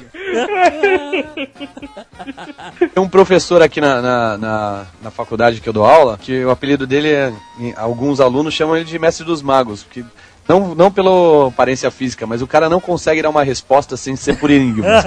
[2.93, 6.49] Tem um professor aqui na, na, na, na faculdade que eu dou aula, que o
[6.49, 7.31] apelido dele é.
[7.75, 10.03] Alguns alunos chamam ele de mestre dos magos, porque.
[10.47, 14.39] Não, não pela aparência física, mas o cara não consegue dar uma resposta sem ser
[14.39, 15.03] por enigmas.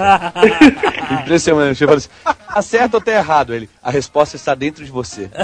[1.21, 1.79] Impressionante.
[1.79, 2.09] Você fala assim,
[2.47, 3.53] acerta ou tá errado?
[3.53, 5.31] Ele, a resposta está dentro de você.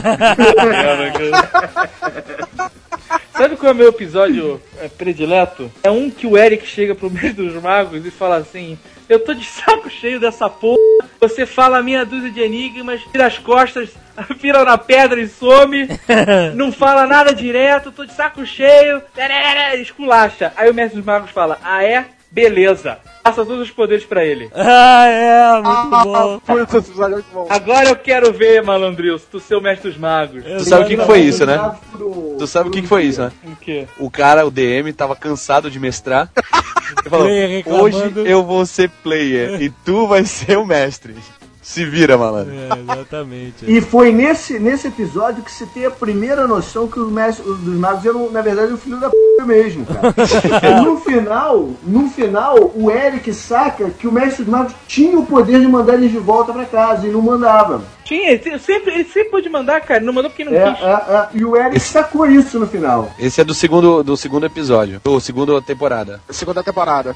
[3.33, 5.71] Sabe qual é o meu episódio é, predileto?
[5.83, 8.77] É um que o Eric chega pro meio dos magos e fala assim:
[9.09, 10.77] Eu tô de saco cheio dessa porra.
[11.19, 13.89] Você fala meia dúzia de enigmas, tira as costas,
[14.39, 15.87] vira na pedra e some.
[16.55, 19.01] não fala nada direto, tô de saco cheio.
[19.81, 20.51] Esculacha.
[20.57, 22.05] Aí o mestre dos magos fala: Ah, é?
[22.29, 22.97] Beleza.
[23.23, 24.49] Passa todos os poderes pra ele.
[24.59, 26.41] Ah, é, muito bom.
[26.47, 27.47] É muito bom.
[27.49, 30.43] Agora eu quero ver, malandril, tu ser o mestre dos magos.
[30.43, 31.75] Tu sabe o que, que foi isso, né?
[32.37, 33.31] Tu sabe o que, que foi isso, né?
[33.45, 33.87] O quê?
[33.97, 36.29] O cara, o DM, tava cansado de mestrar.
[36.89, 41.15] Ele falou, hoje eu vou ser player e tu vai ser o mestre.
[41.67, 42.53] Se vira, malandro.
[42.53, 43.65] É, exatamente.
[43.67, 47.75] E foi nesse, nesse episódio que se tem a primeira noção que os mestres dos
[47.75, 50.15] magos eram, na verdade, o filho da p mesmo, cara.
[50.81, 55.59] no final, no final, o Eric saca que o mestre dos magos tinha o poder
[55.59, 57.81] de mandar eles de volta pra casa e não mandava.
[58.07, 59.99] Tinha, ele sempre, ele sempre pôde mandar, cara.
[59.99, 60.81] Não mandou porque não É, quis.
[60.81, 63.11] é, é, e o Eric sacou isso no final.
[63.19, 65.01] Esse é do segundo, do segundo episódio.
[65.03, 66.21] Do segundo temporada.
[66.29, 67.13] Segunda temporada.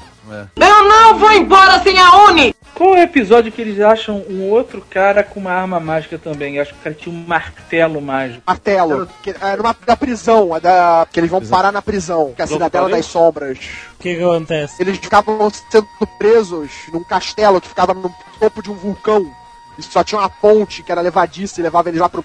[0.54, 2.54] Eu não vou embora sem a Uni!
[2.74, 6.56] Qual é o episódio que eles acham um outro cara com uma arma mágica também?
[6.56, 8.42] Eu acho que o cara tinha um martelo mágico.
[8.46, 9.08] Martelo.
[9.22, 12.44] Que, é numa, da prisão, é da, que eles vão parar na prisão, que é
[12.44, 13.56] a Cidadela das Sombras.
[13.98, 14.82] O que, que acontece?
[14.82, 15.86] Eles ficavam sendo
[16.18, 19.30] presos num castelo que ficava no topo de um vulcão.
[19.78, 22.24] Só tinha uma ponte que era levadiça e levava eles lá pro.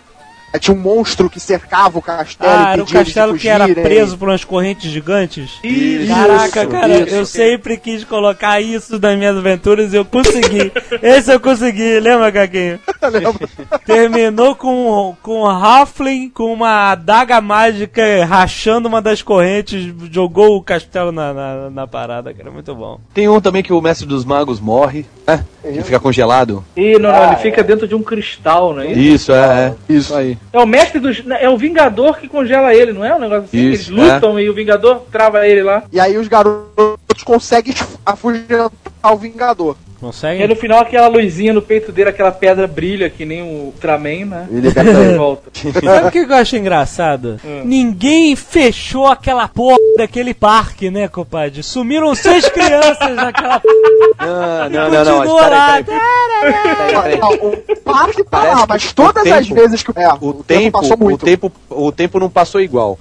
[0.58, 3.68] Aí tinha um monstro que cercava o castelo Ah, e era o castelo que era
[3.68, 5.60] preso por umas correntes gigantes?
[5.64, 7.16] Isso, Caraca, cara, isso.
[7.16, 10.72] eu sempre quis colocar isso nas minhas aventuras e eu consegui.
[11.02, 12.80] Esse eu consegui, lembra, Caquinho?
[13.86, 20.64] Terminou com, com um Halfling com uma adaga mágica rachando uma das correntes, jogou o
[20.64, 22.50] castelo na, na, na parada, cara.
[22.50, 23.00] Muito bom.
[23.14, 25.46] Tem um também que o mestre dos magos morre, né?
[25.62, 26.64] Que fica congelado.
[26.76, 29.00] Ih, não, não, ele fica dentro de um cristal, não é isso?
[29.00, 29.94] Isso, é, é.
[29.94, 30.38] Isso aí.
[30.52, 31.24] É o mestre dos.
[31.40, 33.70] É o Vingador que congela ele, não é um negócio assim?
[33.70, 35.84] Isso, Eles lutam e o Vingador trava ele lá.
[35.92, 37.74] E aí os garotos conseguem
[38.06, 38.72] afugentar
[39.04, 39.76] o Vingador.
[39.98, 40.48] E aí Consegue?
[40.48, 44.48] no final aquela luzinha no peito dele, aquela pedra brilha que nem o Ultraman, né?
[44.52, 45.18] Ele ele.
[45.18, 45.50] volta.
[45.84, 47.40] Sabe o que eu acho engraçado?
[47.44, 47.64] Hum.
[47.66, 51.64] Ninguém fechou aquela porra daquele parque, né, compadre?
[51.64, 53.60] Sumiram seis crianças naquela
[54.20, 55.40] Não, não, não, não.
[55.40, 55.84] Peraí.
[55.84, 57.20] Peraí, peraí.
[57.20, 60.80] Não, o parque tá lá, mas o todas as tempo- vezes que é, O tempo,
[60.80, 61.26] passou o muito.
[61.26, 62.98] tempo, o tempo não passou igual.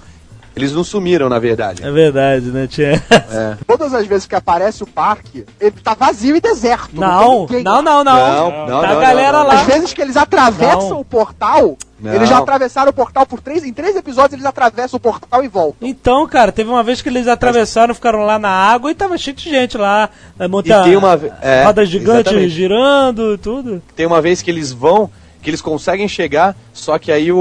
[0.56, 1.84] Eles não sumiram, na verdade.
[1.84, 3.02] É verdade, né, Tia?
[3.10, 3.56] É.
[3.66, 6.98] Todas as vezes que aparece o parque, ele tá vazio e deserto.
[6.98, 7.62] Não, ninguém.
[7.62, 8.16] não, não, não.
[8.16, 9.48] Não, não, Tá não, a galera não, não.
[9.48, 9.60] lá.
[9.60, 11.00] Às vezes que eles atravessam Não.
[11.00, 12.14] o portal, Não.
[12.14, 13.64] eles já atravessaram o portal por três.
[13.64, 15.86] Em três episódios eles atravessam o portal e voltam.
[15.86, 19.36] Então, cara, teve uma vez que eles atravessaram, ficaram lá na água e tava cheio
[19.36, 20.08] de gente lá.
[20.38, 22.48] É, E Monta tem uma é, roda gigante exatamente.
[22.48, 23.82] girando e tudo.
[23.94, 25.10] Tem uma vez que eles vão,
[25.42, 27.36] que eles conseguem chegar, só que aí o,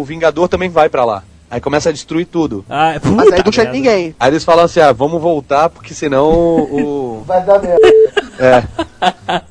[0.00, 1.22] o Vingador também vai pra lá.
[1.54, 2.64] Aí começa a destruir tudo.
[2.68, 4.12] Ah, Mas aí não chega ninguém.
[4.18, 7.22] Aí eles falam assim, ah, vamos voltar, porque senão o...
[7.28, 7.80] Vai dar merda.
[8.40, 8.64] é,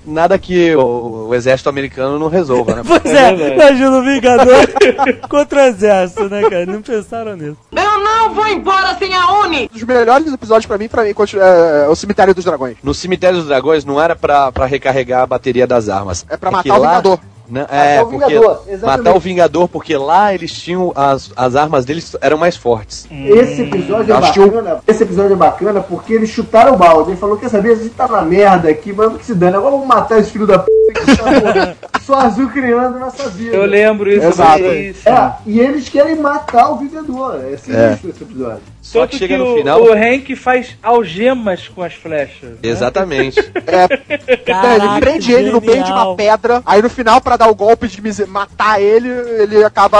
[0.05, 2.81] nada que o, o exército americano não resolva, né?
[2.85, 4.67] Pois É é, imagina o Vingador
[5.29, 6.65] contra o exército, né, cara?
[6.65, 7.57] Não pensaram nisso.
[7.71, 9.69] Eu não vou embora sem a Uni!
[9.73, 12.75] Um dos melhores episódios pra mim, pra mim, continua- é o Cemitério dos Dragões.
[12.83, 16.25] No Cemitério dos Dragões não era pra, pra recarregar a bateria das armas.
[16.29, 17.19] É pra Porque matar o lá- Vingador.
[17.53, 18.97] Não, é, o porque Vingador, exatamente.
[19.05, 23.07] matar o Vingador, porque lá eles tinham as, as armas deles eram mais fortes.
[23.11, 24.79] Esse episódio é Acho que o- bacana.
[24.87, 27.11] Esse episódio é bacana porque eles chutaram o balde.
[27.11, 27.73] Ele falou: Quer saber?
[27.73, 29.55] A gente tá na merda aqui, mas que se dane.
[29.55, 33.55] Agora vamos matar esse filho da p que tá só azul criando nossa vida.
[33.55, 34.25] Eu lembro isso.
[34.25, 34.63] Exato.
[34.63, 35.07] isso.
[35.07, 37.35] É, e eles querem matar o Vingador.
[37.51, 38.72] É sinistro esse episódio.
[38.83, 39.81] Só Tanto que chega que no o, final.
[39.81, 42.49] o Hank faz algemas com as flechas.
[42.49, 42.57] né?
[42.61, 43.39] Exatamente.
[43.65, 47.47] É, Caraca, ele prende ele no meio de uma pedra, aí no final, pra dar
[47.49, 49.97] o golpe de matar ele, ele acaba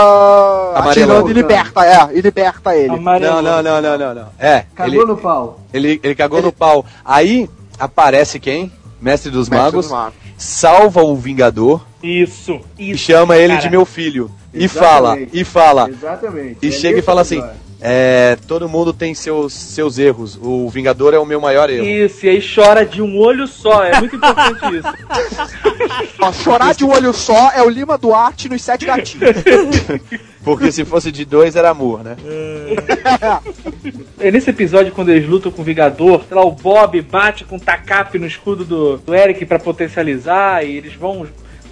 [0.76, 0.90] Amarelou.
[0.90, 2.90] atirando e liberta, é, e liberta ele.
[2.94, 3.42] Amarelo.
[3.42, 4.28] Não, não, não, não, não, não.
[4.38, 5.60] É, Cagou ele, no pau.
[5.72, 6.84] ele, ele cagou no pau.
[7.04, 8.70] Aí aparece quem?
[9.00, 10.14] Mestre dos Mestre Magos, dos Magos.
[10.36, 12.60] salva o Vingador Isso.
[12.78, 13.04] e Isso.
[13.04, 13.62] chama ele cara.
[13.62, 14.30] de meu filho.
[14.52, 14.78] E Exatamente.
[14.78, 16.58] fala, e fala, Exatamente.
[16.62, 17.42] e É chega e fala assim.
[17.86, 20.38] É, todo mundo tem seus, seus erros.
[20.40, 21.84] O Vingador é o meu maior erro.
[21.84, 23.84] Isso, e aí chora de um olho só.
[23.84, 24.88] É muito importante isso.
[26.18, 29.36] Ó, chorar de um olho só é o Lima Duarte nos Sete Gatinhos.
[30.42, 32.16] Porque se fosse de dois era amor, né?
[34.18, 37.56] É nesse episódio, quando eles lutam com o Vingador, sei lá, o Bob bate com
[37.56, 41.26] o Takap no escudo do, do Eric pra potencializar e eles vão,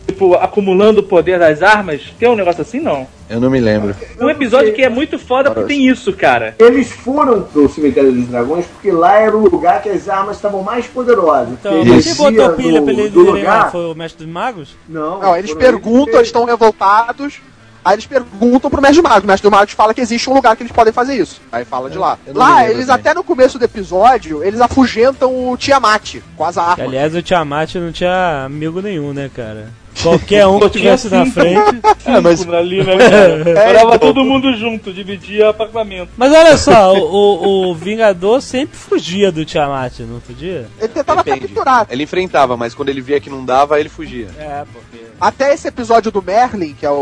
[0.06, 2.02] tipo, acumulando o poder das armas.
[2.18, 3.06] Tem um negócio assim, não?
[3.30, 3.94] Eu não me lembro.
[4.20, 6.54] Um episódio que é muito foda porque tem isso, cara.
[6.58, 10.62] Eles foram pro Cemitério dos Dragões porque lá era o lugar que as armas estavam
[10.62, 11.54] mais poderosas.
[11.54, 13.70] Então, mas quem botou pilha do- pra eles do lugar.
[13.72, 14.76] Foi o mestre dos magos?
[14.88, 17.40] Não, Não, eles perguntam, que eles estão revoltados.
[17.84, 19.24] Aí eles perguntam pro Mestre Mago.
[19.24, 21.40] O Mestre Mago fala que existe um lugar que eles podem fazer isso.
[21.50, 22.16] Aí fala de lá.
[22.32, 23.00] Lá, lembro eles também.
[23.00, 26.78] até no começo do episódio, eles afugentam o Tiamat com as Que, armas.
[26.86, 29.70] aliás, o Tiamat não tinha amigo nenhum, né, cara?
[30.02, 31.34] Qualquer um que estivesse na cinco.
[31.40, 31.80] frente.
[32.06, 32.96] É, mas- ali, né,
[33.54, 33.66] cara?
[33.66, 36.10] Morava todo mundo junto, dividia apartamento.
[36.16, 40.66] Mas olha só, o, o- o Vingador sempre fugia do Tiamat, não fugia?
[40.78, 41.46] Ele tentava Depende.
[41.48, 41.86] capturar.
[41.90, 44.28] Ele enfrentava, mas quando ele via que não dava, ele fugia.
[44.38, 45.02] É, porque.
[45.20, 46.94] Até esse episódio do Merlin, que é o,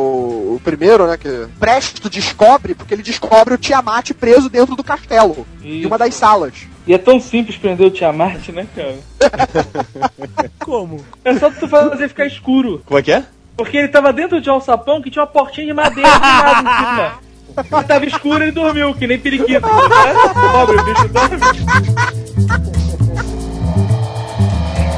[0.56, 1.16] o primeiro, né?
[1.16, 5.46] Que Presto descobre, porque ele descobre o Tiamat preso dentro do castelo.
[5.62, 5.88] Em Isso.
[5.88, 6.52] uma das salas.
[6.90, 8.98] E é tão simples prender o Tiamat, né, cara?
[10.58, 10.96] Como?
[11.24, 12.82] É só tu fazer ficar escuro.
[12.84, 13.24] Como é que é?
[13.56, 16.66] Porque ele tava dentro de um alçapão que tinha uma portinha de madeira do lado
[16.66, 17.30] em cima.
[17.78, 19.60] Ele tava escuro e ele dormiu, que nem periquito.
[20.52, 21.36] Pobre, o bicho dorme.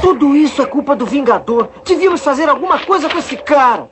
[0.01, 1.69] Tudo isso é culpa do Vingador.
[1.85, 3.87] Devíamos fazer alguma coisa com esse cara.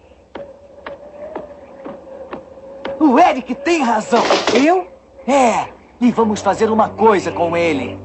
[2.99, 4.23] O Eric tem razão.
[4.53, 4.87] Eu?
[5.27, 5.80] É.
[6.01, 7.95] E vamos fazer uma coisa com ele.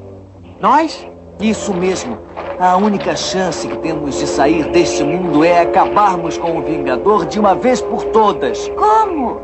[0.61, 1.07] Nós?
[1.39, 2.19] Isso mesmo.
[2.59, 7.39] A única chance que temos de sair deste mundo é acabarmos com o Vingador de
[7.39, 8.69] uma vez por todas.
[8.69, 9.41] Como?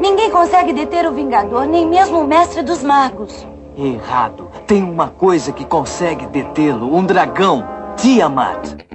[0.00, 3.44] Ninguém consegue deter o Vingador, nem mesmo o Mestre dos Magos.
[3.76, 4.48] Errado.
[4.68, 7.66] Tem uma coisa que consegue detê-lo: um dragão.
[7.96, 8.85] Tiamat.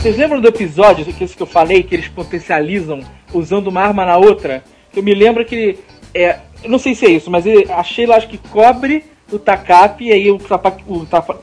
[0.00, 3.00] Vocês lembram do episódio, que eu falei, que eles potencializam
[3.34, 4.64] usando uma arma na outra?
[4.96, 5.78] Eu me lembro que.
[6.14, 10.06] É, não sei se é isso, mas eu achei lá, acho que cobre o tacape
[10.06, 10.74] e aí o tapa.
[10.88, 11.42] O tapa.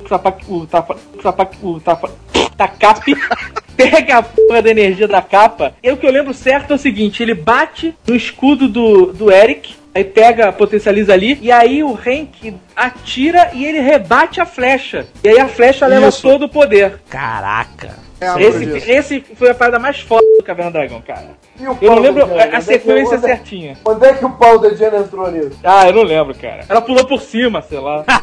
[0.00, 0.38] O tapa.
[0.48, 0.96] O tapa.
[1.14, 1.50] O tapa.
[1.62, 2.10] O tapa.
[2.56, 3.14] Tacape
[3.76, 5.72] pega a porra da energia da capa.
[5.80, 9.30] E o que eu lembro certo é o seguinte: ele bate no escudo do, do
[9.30, 15.06] Eric, aí pega, potencializa ali, e aí o Hank atira e ele rebate a flecha.
[15.22, 16.22] E aí a flecha leva Isso.
[16.22, 17.00] todo o poder.
[17.08, 17.98] Caraca.
[18.20, 18.90] É, Esse, disso.
[18.90, 21.28] esse foi a parada mais foda do Caverna do Dragão, cara.
[21.58, 23.78] E o Eu não lembro a, a é sequência onde é- certinha.
[23.82, 25.58] Onde é que o pau da Diana entrou nisso?
[25.64, 26.66] Ah, eu não lembro, cara.
[26.68, 28.04] Ela pulou por cima, sei lá.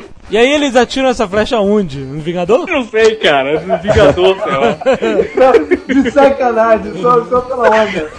[0.31, 1.99] E aí eles atiram essa flecha onde?
[1.99, 2.67] No Vingador?
[2.69, 3.59] Eu não sei, cara.
[3.59, 5.93] No Vingador, sei lá.
[6.03, 8.09] De sacanagem, só, só pela onda.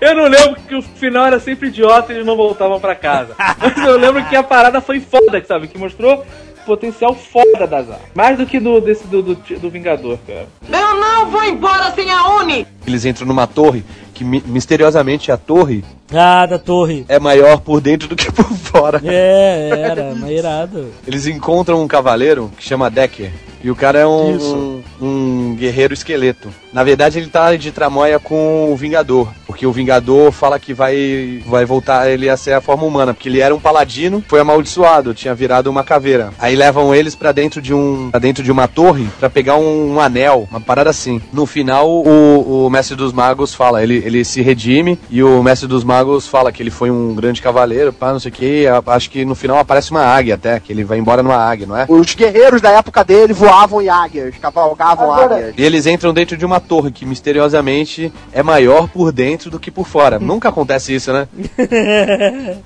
[0.00, 3.34] Eu não lembro que o final era sempre idiota e eles não voltavam pra casa.
[3.58, 5.66] Mas eu lembro que a parada foi foda, sabe?
[5.66, 6.22] Que mostrou
[6.62, 8.06] o potencial foda das armas.
[8.14, 10.46] Mais do que do, desse do, do, do Vingador, cara.
[10.70, 12.66] Eu não vou embora sem a Uni!
[12.86, 15.82] Eles entram numa torre que mi- misteriosamente a torre
[16.12, 17.04] Ah, da torre.
[17.08, 19.00] é maior por dentro do que por fora.
[19.04, 20.86] É, era, mas irado.
[21.06, 23.30] Eles encontram um cavaleiro que chama Decker.
[23.64, 26.50] E o cara é um, um, um guerreiro esqueleto.
[26.72, 29.28] Na verdade, ele tá de tramóia com o Vingador.
[29.44, 33.12] Porque o Vingador fala que vai, vai voltar ele a ser a forma humana.
[33.12, 36.30] Porque ele era um paladino, foi amaldiçoado, tinha virado uma caveira.
[36.38, 39.94] Aí levam eles pra dentro de um pra dentro de uma torre pra pegar um,
[39.94, 41.20] um anel, uma parada assim.
[41.32, 45.66] No final, o, o Mestre dos Magos fala, ele, ele se redime e o Mestre
[45.66, 45.95] dos Magos
[46.28, 48.64] fala que ele foi um grande cavaleiro, pá, não sei o que.
[48.86, 51.76] Acho que no final aparece uma águia até, que ele vai embora numa águia, não
[51.76, 51.86] é?
[51.88, 55.54] Os guerreiros da época dele voavam em águias, cavalgavam Agora- águias.
[55.56, 59.70] E eles entram dentro de uma torre que misteriosamente é maior por dentro do que
[59.70, 60.18] por fora.
[60.26, 61.28] Nunca acontece isso, né?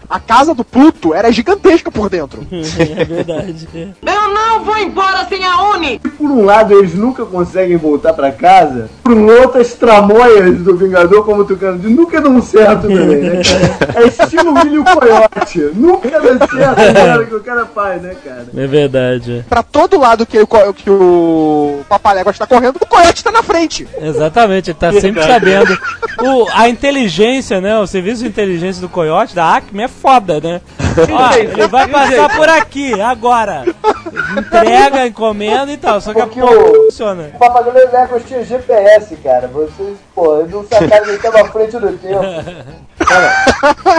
[0.08, 2.46] A casa do Pluto era gigantesca por dentro.
[3.00, 3.68] É verdade.
[3.74, 5.98] Eu não vou embora sem a Uni!
[5.98, 8.90] Por um lado, eles nunca conseguem voltar pra casa.
[9.02, 13.19] Por um outro, as tramóias do Vingador, como tu quer dizer, nunca dão certo também,
[13.20, 14.04] né, cara?
[14.04, 15.58] É estilo William Coyote.
[15.74, 18.46] Nunca dá certo cara, que o cara faz, né, cara?
[18.56, 19.44] É verdade.
[19.48, 23.86] Pra todo lado que, o que o Papalégua está correndo, o Coyote tá na frente.
[24.00, 25.76] Exatamente, ele tá sempre sabendo.
[26.22, 27.78] O, a inteligência, né?
[27.78, 30.60] O serviço de inteligência do Coyote, da Acme, é foda, né?
[31.12, 33.64] Ó, ele vai passar por aqui, agora.
[34.38, 36.00] Entrega, encomenda e tal.
[36.00, 37.30] Só que a Porque porra o- não funciona.
[37.34, 39.48] O Papagaio Legos tinha GPS, cara.
[39.48, 42.20] Vocês, pô, eles não sacaram que ele tava à frente do tempo.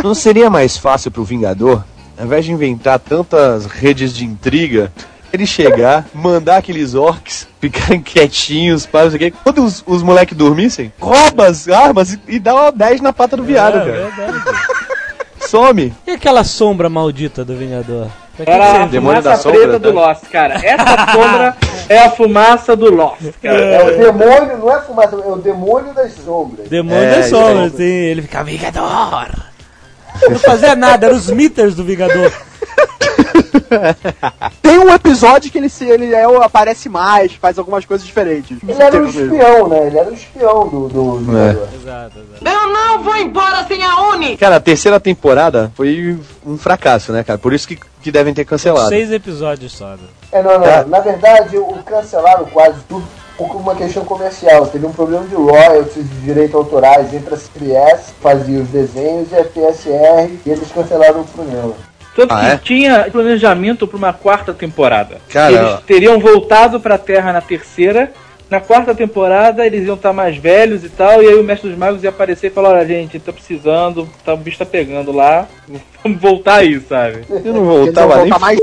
[0.03, 1.83] Não seria mais fácil pro Vingador,
[2.17, 4.91] ao invés de inventar tantas redes de intriga,
[5.33, 9.33] ele chegar, mandar aqueles orcs ficarem quietinhos, para não sei o quê.
[9.43, 13.37] Quando os, os moleques dormissem, rouba as armas e, e dá uma 10 na pata
[13.37, 13.91] do viado, é, cara.
[14.27, 14.43] verdade.
[15.51, 15.93] Some.
[16.07, 18.07] E aquela sombra maldita do Vingador?
[18.37, 19.99] Pra que Era a fumaça da sombra, preta do tá?
[19.99, 20.53] Lost, cara.
[20.55, 21.57] Essa sombra
[21.89, 23.57] é a fumaça do Lost, cara.
[23.59, 26.69] É o demônio, não é fumaça, é o demônio das sombras.
[26.69, 27.83] Demônio É, das sombras, sim.
[27.83, 29.29] Ele fica Vingador.
[30.29, 32.31] Não fazia nada, eram os meters do Vingador.
[34.61, 38.57] Tem um episódio que ele, se, ele é, aparece mais, faz algumas coisas diferentes.
[38.67, 39.87] Ele era um espião, né?
[39.87, 41.67] Ele era um espião do, do Vingador.
[41.73, 42.45] Exato, exato.
[42.45, 44.37] Eu não vou embora sem a Uni!
[44.37, 47.39] Cara, a terceira temporada foi um fracasso, né, cara?
[47.39, 48.89] Por isso que, que devem ter cancelado.
[48.89, 49.89] Seis episódios só.
[49.91, 49.99] né?
[50.31, 50.65] É, não, não.
[50.65, 50.85] É.
[50.85, 53.05] Na verdade, o cancelaram quase tudo
[53.37, 54.67] por uma questão comercial.
[54.67, 59.35] Teve um problema de royalties, de direitos autorais entre a CBS, fazia os desenhos, e
[59.35, 61.73] a TSR, e eles cancelaram o programa.
[62.15, 62.57] Tanto Ah, que é?
[62.57, 65.17] tinha planejamento pra uma quarta temporada.
[65.29, 68.11] Cara, eles teriam voltado pra Terra na terceira.
[68.49, 71.77] Na quarta temporada eles iam estar mais velhos e tal, e aí o Mestre dos
[71.79, 75.47] Magos ia aparecer e falar, olha gente, tá precisando, tá, o bicho tá pegando lá,
[76.03, 77.23] vamos voltar aí, sabe?
[77.29, 78.59] Eu não voltava nem voltar mais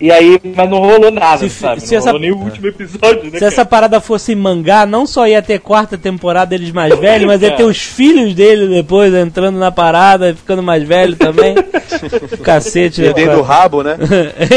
[0.00, 1.80] E aí, mas não rolou nada, Se- sabe?
[1.82, 3.38] se não essa- rolou nem o último episódio, né?
[3.38, 3.66] Se essa cara?
[3.66, 7.50] parada fosse em mangá, não só ia ter quarta temporada deles mais velhos, mas ia
[7.52, 11.54] ter os filhos dele depois entrando na parada, ficando mais velho também.
[12.42, 13.96] Cacete, né, Perdendo o rabo, né?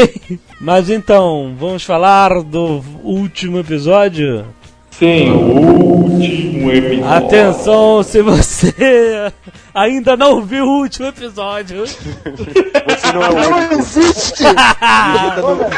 [0.60, 4.44] Mas então, vamos falar do último episódio?
[4.90, 7.06] Sim, o último episódio.
[7.08, 9.32] Atenção, se você
[9.74, 11.84] ainda não viu o último episódio.
[11.86, 13.74] Você não é o Não único.
[13.74, 14.42] existe!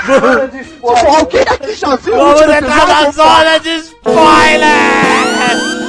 [0.06, 1.14] Zona de spoiler.
[1.16, 3.12] Alguém aqui já viu o Vamos último entrar na episódio?
[3.12, 5.81] zona de spoiler!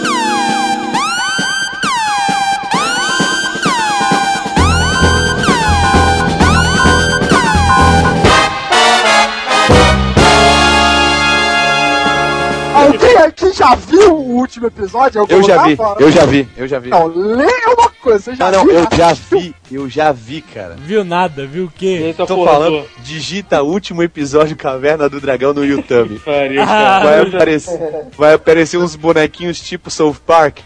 [13.24, 15.19] Aqui já viu o último episódio?
[15.21, 16.01] Eu, Eu já vi, fora.
[16.03, 16.89] eu já vi, eu já vi.
[16.89, 18.76] Não, leia uma coisa, você já Não, não, viu?
[18.76, 20.76] eu já vi, eu já vi, cara.
[20.78, 21.86] Viu nada, viu o quê?
[22.07, 26.19] Eita, Tô porra, falando, digita último episódio Caverna do Dragão no YouTube.
[26.26, 27.01] Pariu, Ah.
[27.03, 27.80] Vai já- aparecer,
[28.17, 30.59] vai aparecer uns bonequinhos tipo South Park.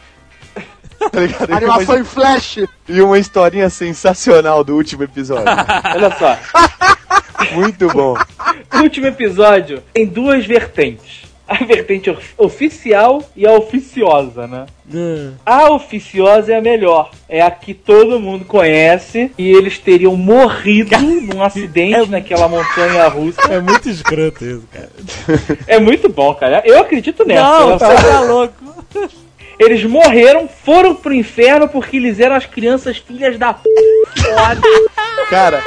[1.12, 1.54] Tá ligado?
[1.54, 2.58] Animação em flash.
[2.90, 5.46] E uma historinha sensacional do último episódio.
[5.94, 6.36] Olha só.
[7.54, 8.16] Muito bom.
[8.74, 11.27] O último episódio tem duas vertentes.
[11.50, 14.66] A vertente of- oficial e a oficiosa, né?
[14.94, 15.34] Hum.
[15.46, 17.10] A oficiosa é a melhor.
[17.30, 19.32] É a que todo mundo conhece.
[19.38, 23.42] E eles teriam morrido num acidente naquela montanha russa.
[23.50, 24.90] É muito escroto isso, cara.
[25.68, 26.62] É muito bom, cara.
[26.66, 27.42] Eu acredito nessa.
[27.42, 28.54] Não, Ela tá, só- louco.
[29.60, 33.68] Eles morreram, foram pro inferno porque eles eram as crianças filhas da p.
[35.30, 35.64] Cara,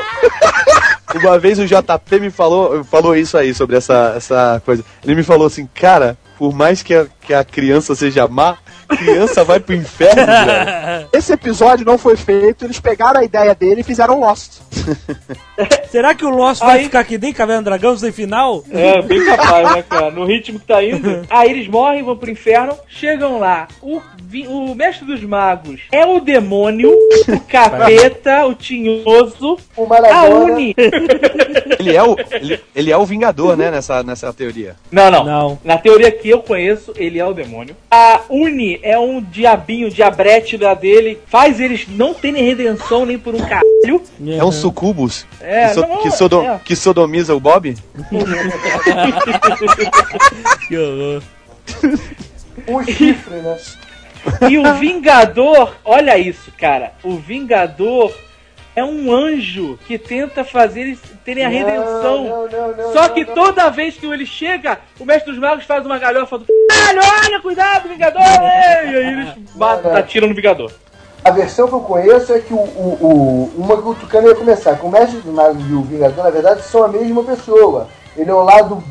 [1.18, 4.84] uma vez o JP me falou, falou isso aí, sobre essa, essa coisa.
[5.04, 8.56] Ele me falou assim, cara, por mais que a, que a criança seja má,
[8.96, 11.08] criança vai pro inferno, velho.
[11.12, 14.60] Esse episódio não foi feito, eles pegaram a ideia dele e fizeram Lost.
[15.90, 18.64] Será que o Lost vai ficar aqui nem Caverna do Dragão sem final?
[18.70, 20.10] É, bem capaz, né, cara?
[20.10, 21.26] No ritmo que tá indo.
[21.28, 23.68] Aí eles morrem, vão pro inferno, chegam lá.
[23.82, 30.24] O, vi- o mestre dos magos é o demônio, o capeta, o tinhoso, O a.
[30.24, 30.74] Uni.
[31.78, 34.76] Ele é o, ele, ele é o Vingador, né, nessa, nessa teoria.
[34.90, 35.58] Não, não, Não.
[35.64, 37.76] Na teoria que eu conheço, ele é o demônio.
[37.90, 41.18] A Uni é um diabinho, diabrete da dele.
[41.26, 44.02] Faz eles não terem redenção nem por um caralho.
[44.26, 46.60] É um sucubus É, que, so- não, que, sodo- é.
[46.64, 47.74] que sodomiza o Bob?
[50.68, 51.22] Que horror.
[52.68, 53.56] Um chifre, né?
[54.50, 56.92] E o Vingador, olha isso, cara.
[57.02, 58.12] O Vingador
[58.76, 62.24] é um anjo que tenta fazer eles terem a redenção.
[62.24, 65.84] Não, não, não, Só que toda vez que ele chega, o mestre dos magos faz
[65.84, 68.20] uma galhofa do caralho, olha, cuidado, Vingador!
[68.90, 70.70] E aí eles matam, atiram no Vingador.
[71.22, 74.34] A versão que eu conheço é que o, o, o- uma que o Tucano ia
[74.34, 74.76] começar.
[74.78, 77.88] Que o Mestre dos Magos e o Vingador, na verdade, são a mesma pessoa.
[78.16, 78.82] Ele é o lado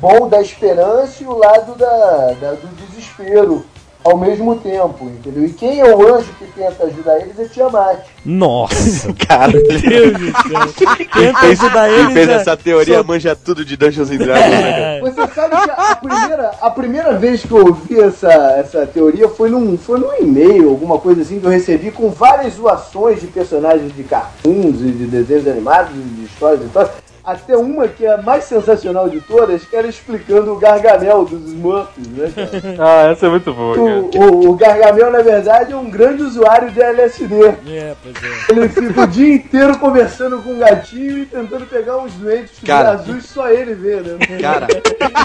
[0.00, 3.66] bom da esperança e o lado da, da- do desespero
[4.02, 5.44] ao mesmo tempo, entendeu?
[5.44, 7.98] E quem é o anjo que tenta ajudar eles é Tiamat.
[8.24, 10.86] Nossa, Cara, Deus do céu.
[10.96, 12.12] quem Tenta fez, ajudar quem eles.
[12.12, 14.82] fez é- essa teoria só- manja tudo de Dungeons and Dragons, né, cara?
[14.96, 15.00] É.
[15.00, 19.50] Você sabe que a primeira, a primeira vez que eu ouvi essa, essa teoria foi
[19.50, 23.94] num, foi num e-mail, alguma coisa assim, que eu recebi com várias zoações de personagens
[23.94, 26.88] de cartoons e de desenhos animados, e de histórias e tal.
[27.22, 31.42] Até uma que é a mais sensacional de todas, que era explicando o Gargamel dos
[31.50, 32.50] Smurfs, né, cara?
[32.80, 36.70] Ah, essa é muito boa, O, o, o Gargamel, na verdade, é um grande usuário
[36.70, 37.34] de LSD.
[37.68, 38.52] É, pois é.
[38.52, 42.92] Ele fica o dia inteiro conversando com um gatinho e tentando pegar uns lentes Cara.
[42.92, 44.18] azuis só ele vê, né?
[44.40, 44.66] Cara,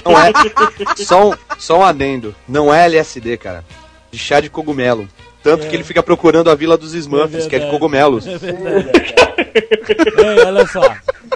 [0.03, 0.31] não é.
[1.03, 2.35] Só um, só um adendo.
[2.47, 3.63] Não é LSD, cara.
[4.11, 5.07] De chá de cogumelo.
[5.41, 7.71] Tanto que ele fica procurando a Vila dos Smurfs, É que é de verdade.
[7.71, 8.25] cogumelos.
[9.55, 10.81] Ei, olha só.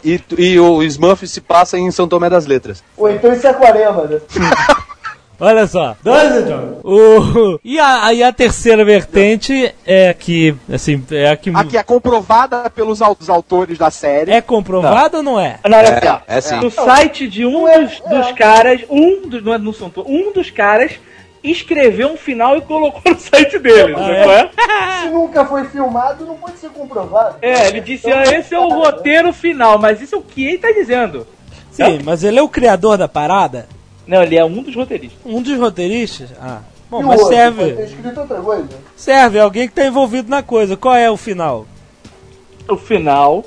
[0.03, 2.83] E, e o Smurf se passa em São Tomé das Letras.
[2.97, 4.19] Ou então em Saquarema, né?
[5.41, 5.95] Olha só.
[6.83, 7.57] O...
[7.63, 11.83] E, a, e a terceira vertente é que, assim, é a que A que é
[11.83, 14.31] comprovada pelos au- os autores da série.
[14.31, 15.57] é comprovada ou não é?
[15.65, 16.21] Não, olha só.
[16.27, 16.55] É, é sim.
[16.59, 20.49] No site de um dos, dos caras, um dos, não, é, não são um dos
[20.49, 20.91] caras
[21.43, 24.23] escreveu um final e colocou no site dele, Ah, é?
[24.41, 25.01] é?
[25.03, 27.37] Se nunca foi filmado, não pode ser comprovado.
[27.41, 30.57] É, ele disse, ah, esse é o roteiro final, mas isso é o que ele
[30.57, 31.25] tá dizendo.
[31.71, 33.67] Sim, mas ele é o criador da parada?
[34.05, 35.19] Não, ele é um dos roteiristas.
[35.25, 36.29] Um dos roteiristas?
[36.41, 36.59] Ah.
[36.89, 37.35] Bom, E mas outro?
[37.35, 37.83] Serve.
[37.83, 38.67] escrito outra coisa.
[38.95, 40.75] Serve, é alguém que tá envolvido na coisa.
[40.75, 41.67] Qual é o final?
[42.67, 43.45] O final.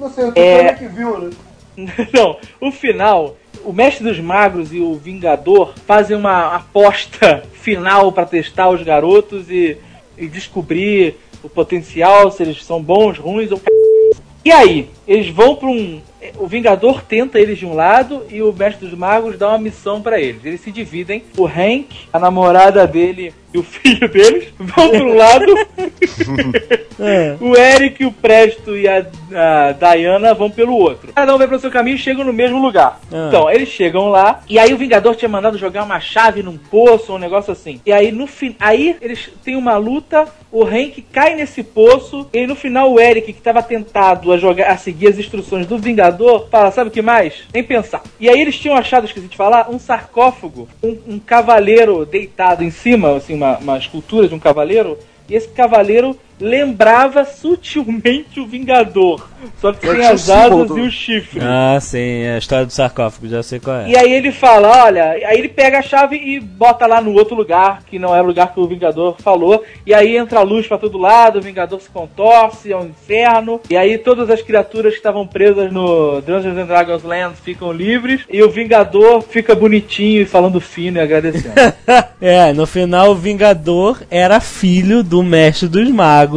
[0.00, 0.72] Não sei, o É.
[0.74, 1.30] Tucano que viu, né?
[2.12, 3.36] Não, o final.
[3.64, 9.50] O Mestre dos Magos e o Vingador fazem uma aposta final pra testar os garotos
[9.50, 9.76] e,
[10.18, 13.60] e descobrir o potencial, se eles são bons, ruins ou.
[14.44, 16.00] E aí, eles vão pra um.
[16.36, 20.02] o Vingador tenta eles de um lado e o Mestre dos Magos dá uma missão
[20.02, 20.44] pra eles.
[20.44, 21.22] Eles se dividem.
[21.36, 25.54] O Hank, a namorada dele e o filho deles vão para um lado.
[27.00, 27.36] É.
[27.40, 31.12] o Eric, o Presto e a, a Diana vão pelo outro.
[31.12, 33.00] Cada um vai pro seu caminho e chegam no mesmo lugar.
[33.10, 33.26] Ah.
[33.28, 37.14] Então, eles chegam lá e aí o Vingador tinha mandado jogar uma chave num poço,
[37.14, 37.80] um negócio assim.
[37.84, 42.38] E aí no fim, aí eles têm uma luta, o Hank cai nesse poço e
[42.38, 45.78] aí, no final o Eric que estava tentado a jogar a seguir as instruções do
[45.78, 47.44] Vingador, fala, sabe o que mais?
[47.52, 48.02] Nem pensar.
[48.20, 52.70] E aí eles tinham achado, esqueci de falar, um sarcófago, um, um cavaleiro deitado em
[52.70, 59.28] cima, assim, uma, uma escultura de um cavaleiro, e esse cavaleiro lembrava sutilmente o Vingador.
[59.60, 61.40] Só que sem as asas e o chifre.
[61.42, 63.88] Ah, sim, é a história do sarcófago, já sei qual é.
[63.88, 67.34] E aí ele fala, olha, aí ele pega a chave e bota lá no outro
[67.34, 70.66] lugar, que não é o lugar que o Vingador falou, e aí entra a luz
[70.66, 74.92] pra todo lado, o Vingador se contorce, é um inferno, e aí todas as criaturas
[74.92, 80.22] que estavam presas no Dungeons and Dragons Land ficam livres, e o Vingador fica bonitinho
[80.22, 81.54] e falando fino e agradecendo.
[82.24, 86.31] É, no final o Vingador era filho do Mestre dos Magos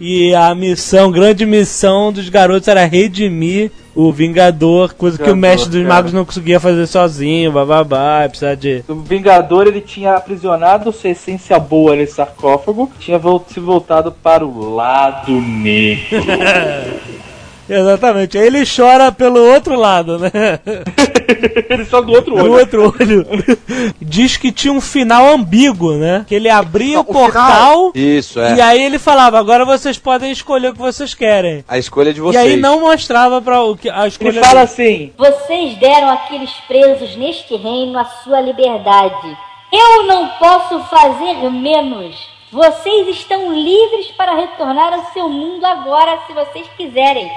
[0.00, 5.40] e a missão, grande missão dos garotos era redimir o Vingador, coisa que o Vingador,
[5.40, 5.94] Mestre dos cara.
[5.94, 8.84] Magos não conseguia fazer sozinho, bababá, precisar de...
[8.86, 14.74] o Vingador, ele tinha aprisionado sua essência boa nesse sarcófago, tinha se voltado para o
[14.74, 16.04] lado negro.
[17.68, 20.30] Exatamente, aí ele chora pelo outro lado, né?
[21.68, 22.52] ele só do outro Do olho.
[22.54, 23.26] outro olho.
[24.00, 26.24] Diz que tinha um final ambíguo, né?
[26.26, 28.56] Que ele abria o o portal Isso, é.
[28.56, 31.64] e aí ele falava, agora vocês podem escolher o que vocês querem.
[31.68, 32.42] A escolha de E vocês.
[32.44, 35.12] aí não mostrava para o que a escolha Ele fala dele.
[35.12, 39.36] assim, Vocês deram àqueles presos neste reino a sua liberdade.
[39.72, 42.16] Eu não posso fazer menos.
[42.50, 47.28] Vocês estão livres para retornar ao seu mundo agora, se vocês quiserem.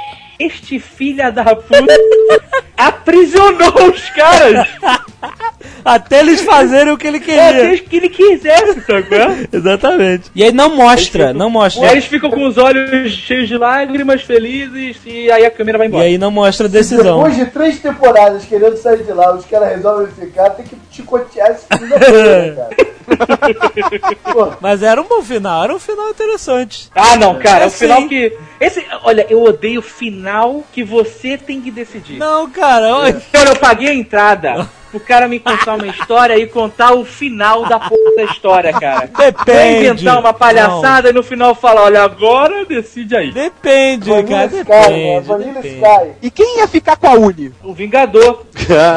[0.46, 1.94] Este filha da puta
[2.78, 4.68] aprisionou os caras
[5.84, 7.78] Até eles fazerem o que ele até queria.
[7.80, 9.48] que ele quisesse, sacou?
[9.52, 10.30] Exatamente.
[10.36, 11.86] E aí não mostra, não E mostra.
[11.88, 15.88] aí eles ficam com os olhos cheios de lágrimas, felizes, e aí a câmera vai
[15.88, 16.04] E embora.
[16.06, 17.18] aí não mostra a decisão.
[17.24, 21.50] Depois de três temporadas querendo sair de lá, os caras resolvem ficar, tem que chicotear
[21.52, 22.70] esse filho da puta,
[24.38, 24.58] cara.
[24.62, 26.90] Mas era um bom final, era um final interessante.
[26.96, 28.38] Ah, não, cara, É o final que.
[28.60, 32.18] Esse, olha, eu odeio o final que você tem que decidir.
[32.18, 33.22] Não, cara, olha.
[33.36, 37.66] Olha, eu paguei a entrada pro cara me contar uma história e contar o final
[37.66, 39.10] da porra da história, cara.
[39.14, 39.88] Vai Depende.
[39.88, 43.32] inventar uma palhaçada e no final fala, olha, agora decide aí.
[43.32, 44.90] Depende, Vanilla cara, Sky, né?
[44.90, 45.28] depende.
[45.28, 46.12] Vanilla depende.
[46.22, 47.54] E quem ia ficar com a Uni?
[47.64, 48.46] O Vingador.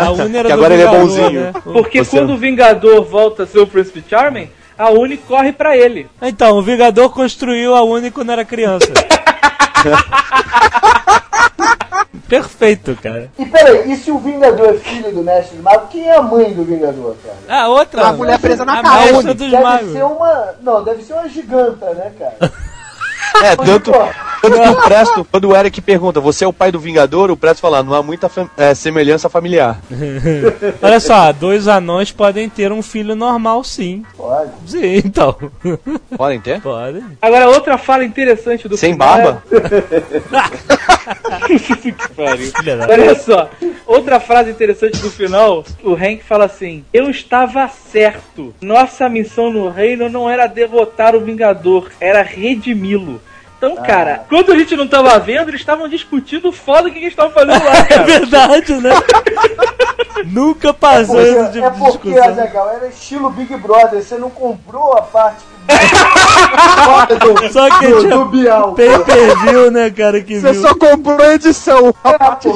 [0.04, 1.40] A Uni era que do agora ele é Vingador, bonzinho.
[1.40, 1.52] né?
[1.62, 5.76] Porque Você- quando o Vingador volta a ser o Príncipe Charming, a Uni corre pra
[5.76, 6.08] ele.
[6.20, 8.92] Então, o Vingador construiu a Uni quando era criança.
[12.28, 13.30] Perfeito, cara.
[13.38, 16.22] E peraí, e se o Vingador é filho do Mestre dos Magos, quem é a
[16.22, 17.60] mãe do Vingador, cara?
[17.62, 18.06] A outra.
[18.08, 19.12] A mulher presa na casa.
[19.12, 19.92] mestra dos Deve magos.
[19.92, 20.54] ser uma.
[20.62, 22.52] Não, deve ser uma giganta, né, cara?
[23.42, 27.32] É, tanto, que o Presto, quando o Eric pergunta, você é o pai do Vingador?
[27.32, 29.80] O Presto fala, não há muita é, semelhança familiar.
[30.80, 34.04] Olha só, dois anões podem ter um filho normal, sim.
[34.16, 34.50] Pode.
[34.66, 35.36] Sim, então.
[36.16, 36.60] Podem ter?
[36.60, 37.02] Podem.
[37.20, 39.42] Agora, outra fala interessante do Sem final barba?
[39.50, 40.83] é-
[42.90, 43.50] Olha só,
[43.86, 48.54] outra frase interessante do final, o Hank fala assim: Eu estava certo.
[48.60, 53.20] Nossa missão no reino não era derrotar o Vingador, era redimi-lo.
[53.56, 57.08] Então, cara, quando a gente não tava vendo, eles estavam discutindo foda o que eles
[57.10, 58.02] estavam fazendo lá, É cara.
[58.04, 58.90] verdade, né?
[60.26, 62.28] Nunca passou esse Porque, tipo é de porque, discussão.
[62.32, 65.38] Azaghal, era estilo Big Brother, você não comprou a parte
[67.20, 68.74] do, Só que do, tinha do Bial.
[68.74, 70.62] pay per view, né, cara, que Você viu.
[70.62, 72.48] só comprou a edição, a É, parte.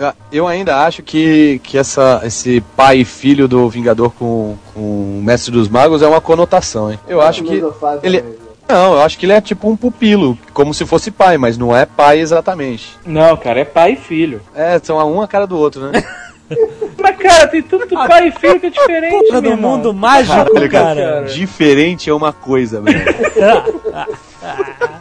[0.00, 4.80] Ah, Eu ainda acho que, que essa, esse pai e filho do Vingador com, com
[4.80, 6.98] o Mestre dos Magos é uma conotação, hein?
[7.08, 7.62] Eu acho que.
[8.02, 8.45] Ele-?
[8.68, 11.74] Não, eu acho que ele é tipo um pupilo, como se fosse pai, mas não
[11.76, 12.96] é pai exatamente.
[13.06, 14.40] Não, cara, é pai e filho.
[14.54, 16.02] É, são a uma cara do outro, né?
[17.02, 19.70] Mas, cara, tem tanto pai e filho que é diferente, Porra do meu irmão.
[19.72, 20.94] mundo mágico, Caralho, cara.
[21.02, 21.22] cara.
[21.24, 23.00] Diferente é uma coisa, velho.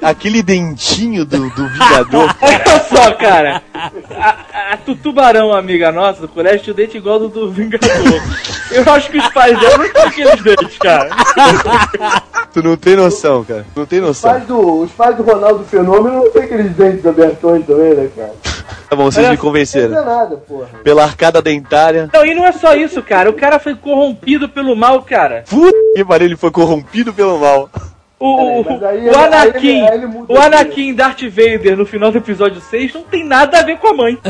[0.00, 2.34] Aquele dentinho do, do Vingador.
[2.40, 3.62] Olha só, cara.
[3.74, 3.90] A,
[4.20, 7.88] a, a tutubarão, amiga nossa do colégio, tinha o dente igual do, do Vingador.
[8.70, 11.10] Eu acho que os pais dela não tinham aqueles dentes, cara.
[12.52, 13.66] Tu não tem noção, cara.
[13.76, 14.30] Não tem Os noção.
[14.30, 18.32] pais, do, os pais do Ronaldo Fenômeno não tem aqueles dentes abertões também, né, cara?
[18.88, 19.98] Tá bom, vocês Olha, me Não convenceram.
[19.98, 20.68] é nada, porra.
[20.82, 22.08] Pela arcada dentária.
[22.12, 23.28] Não, e não é só isso, cara.
[23.28, 25.44] O cara foi corrompido pelo mal, cara.
[25.48, 27.68] Puta que pariu, ele foi corrompido pelo mal.
[28.20, 30.36] O, Peraí, o, aí o Anakin, aí ele- aí ele o.
[30.40, 33.94] Anakin Darth Vader no final do episódio 6 não tem nada a ver com a
[33.94, 34.18] mãe.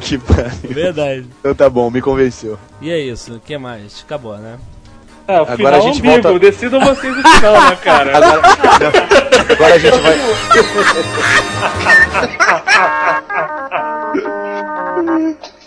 [0.00, 0.50] que pariu.
[0.70, 1.26] Verdade.
[1.40, 2.56] Então tá bom, me convenceu.
[2.80, 4.04] E é isso, o que mais?
[4.06, 4.56] Acabou, né?
[5.26, 8.16] É, o Agora final a gente ambíguo, volta- decidam vocês o final, né, cara?
[8.16, 8.40] Agora,
[9.52, 10.16] agora a gente vai.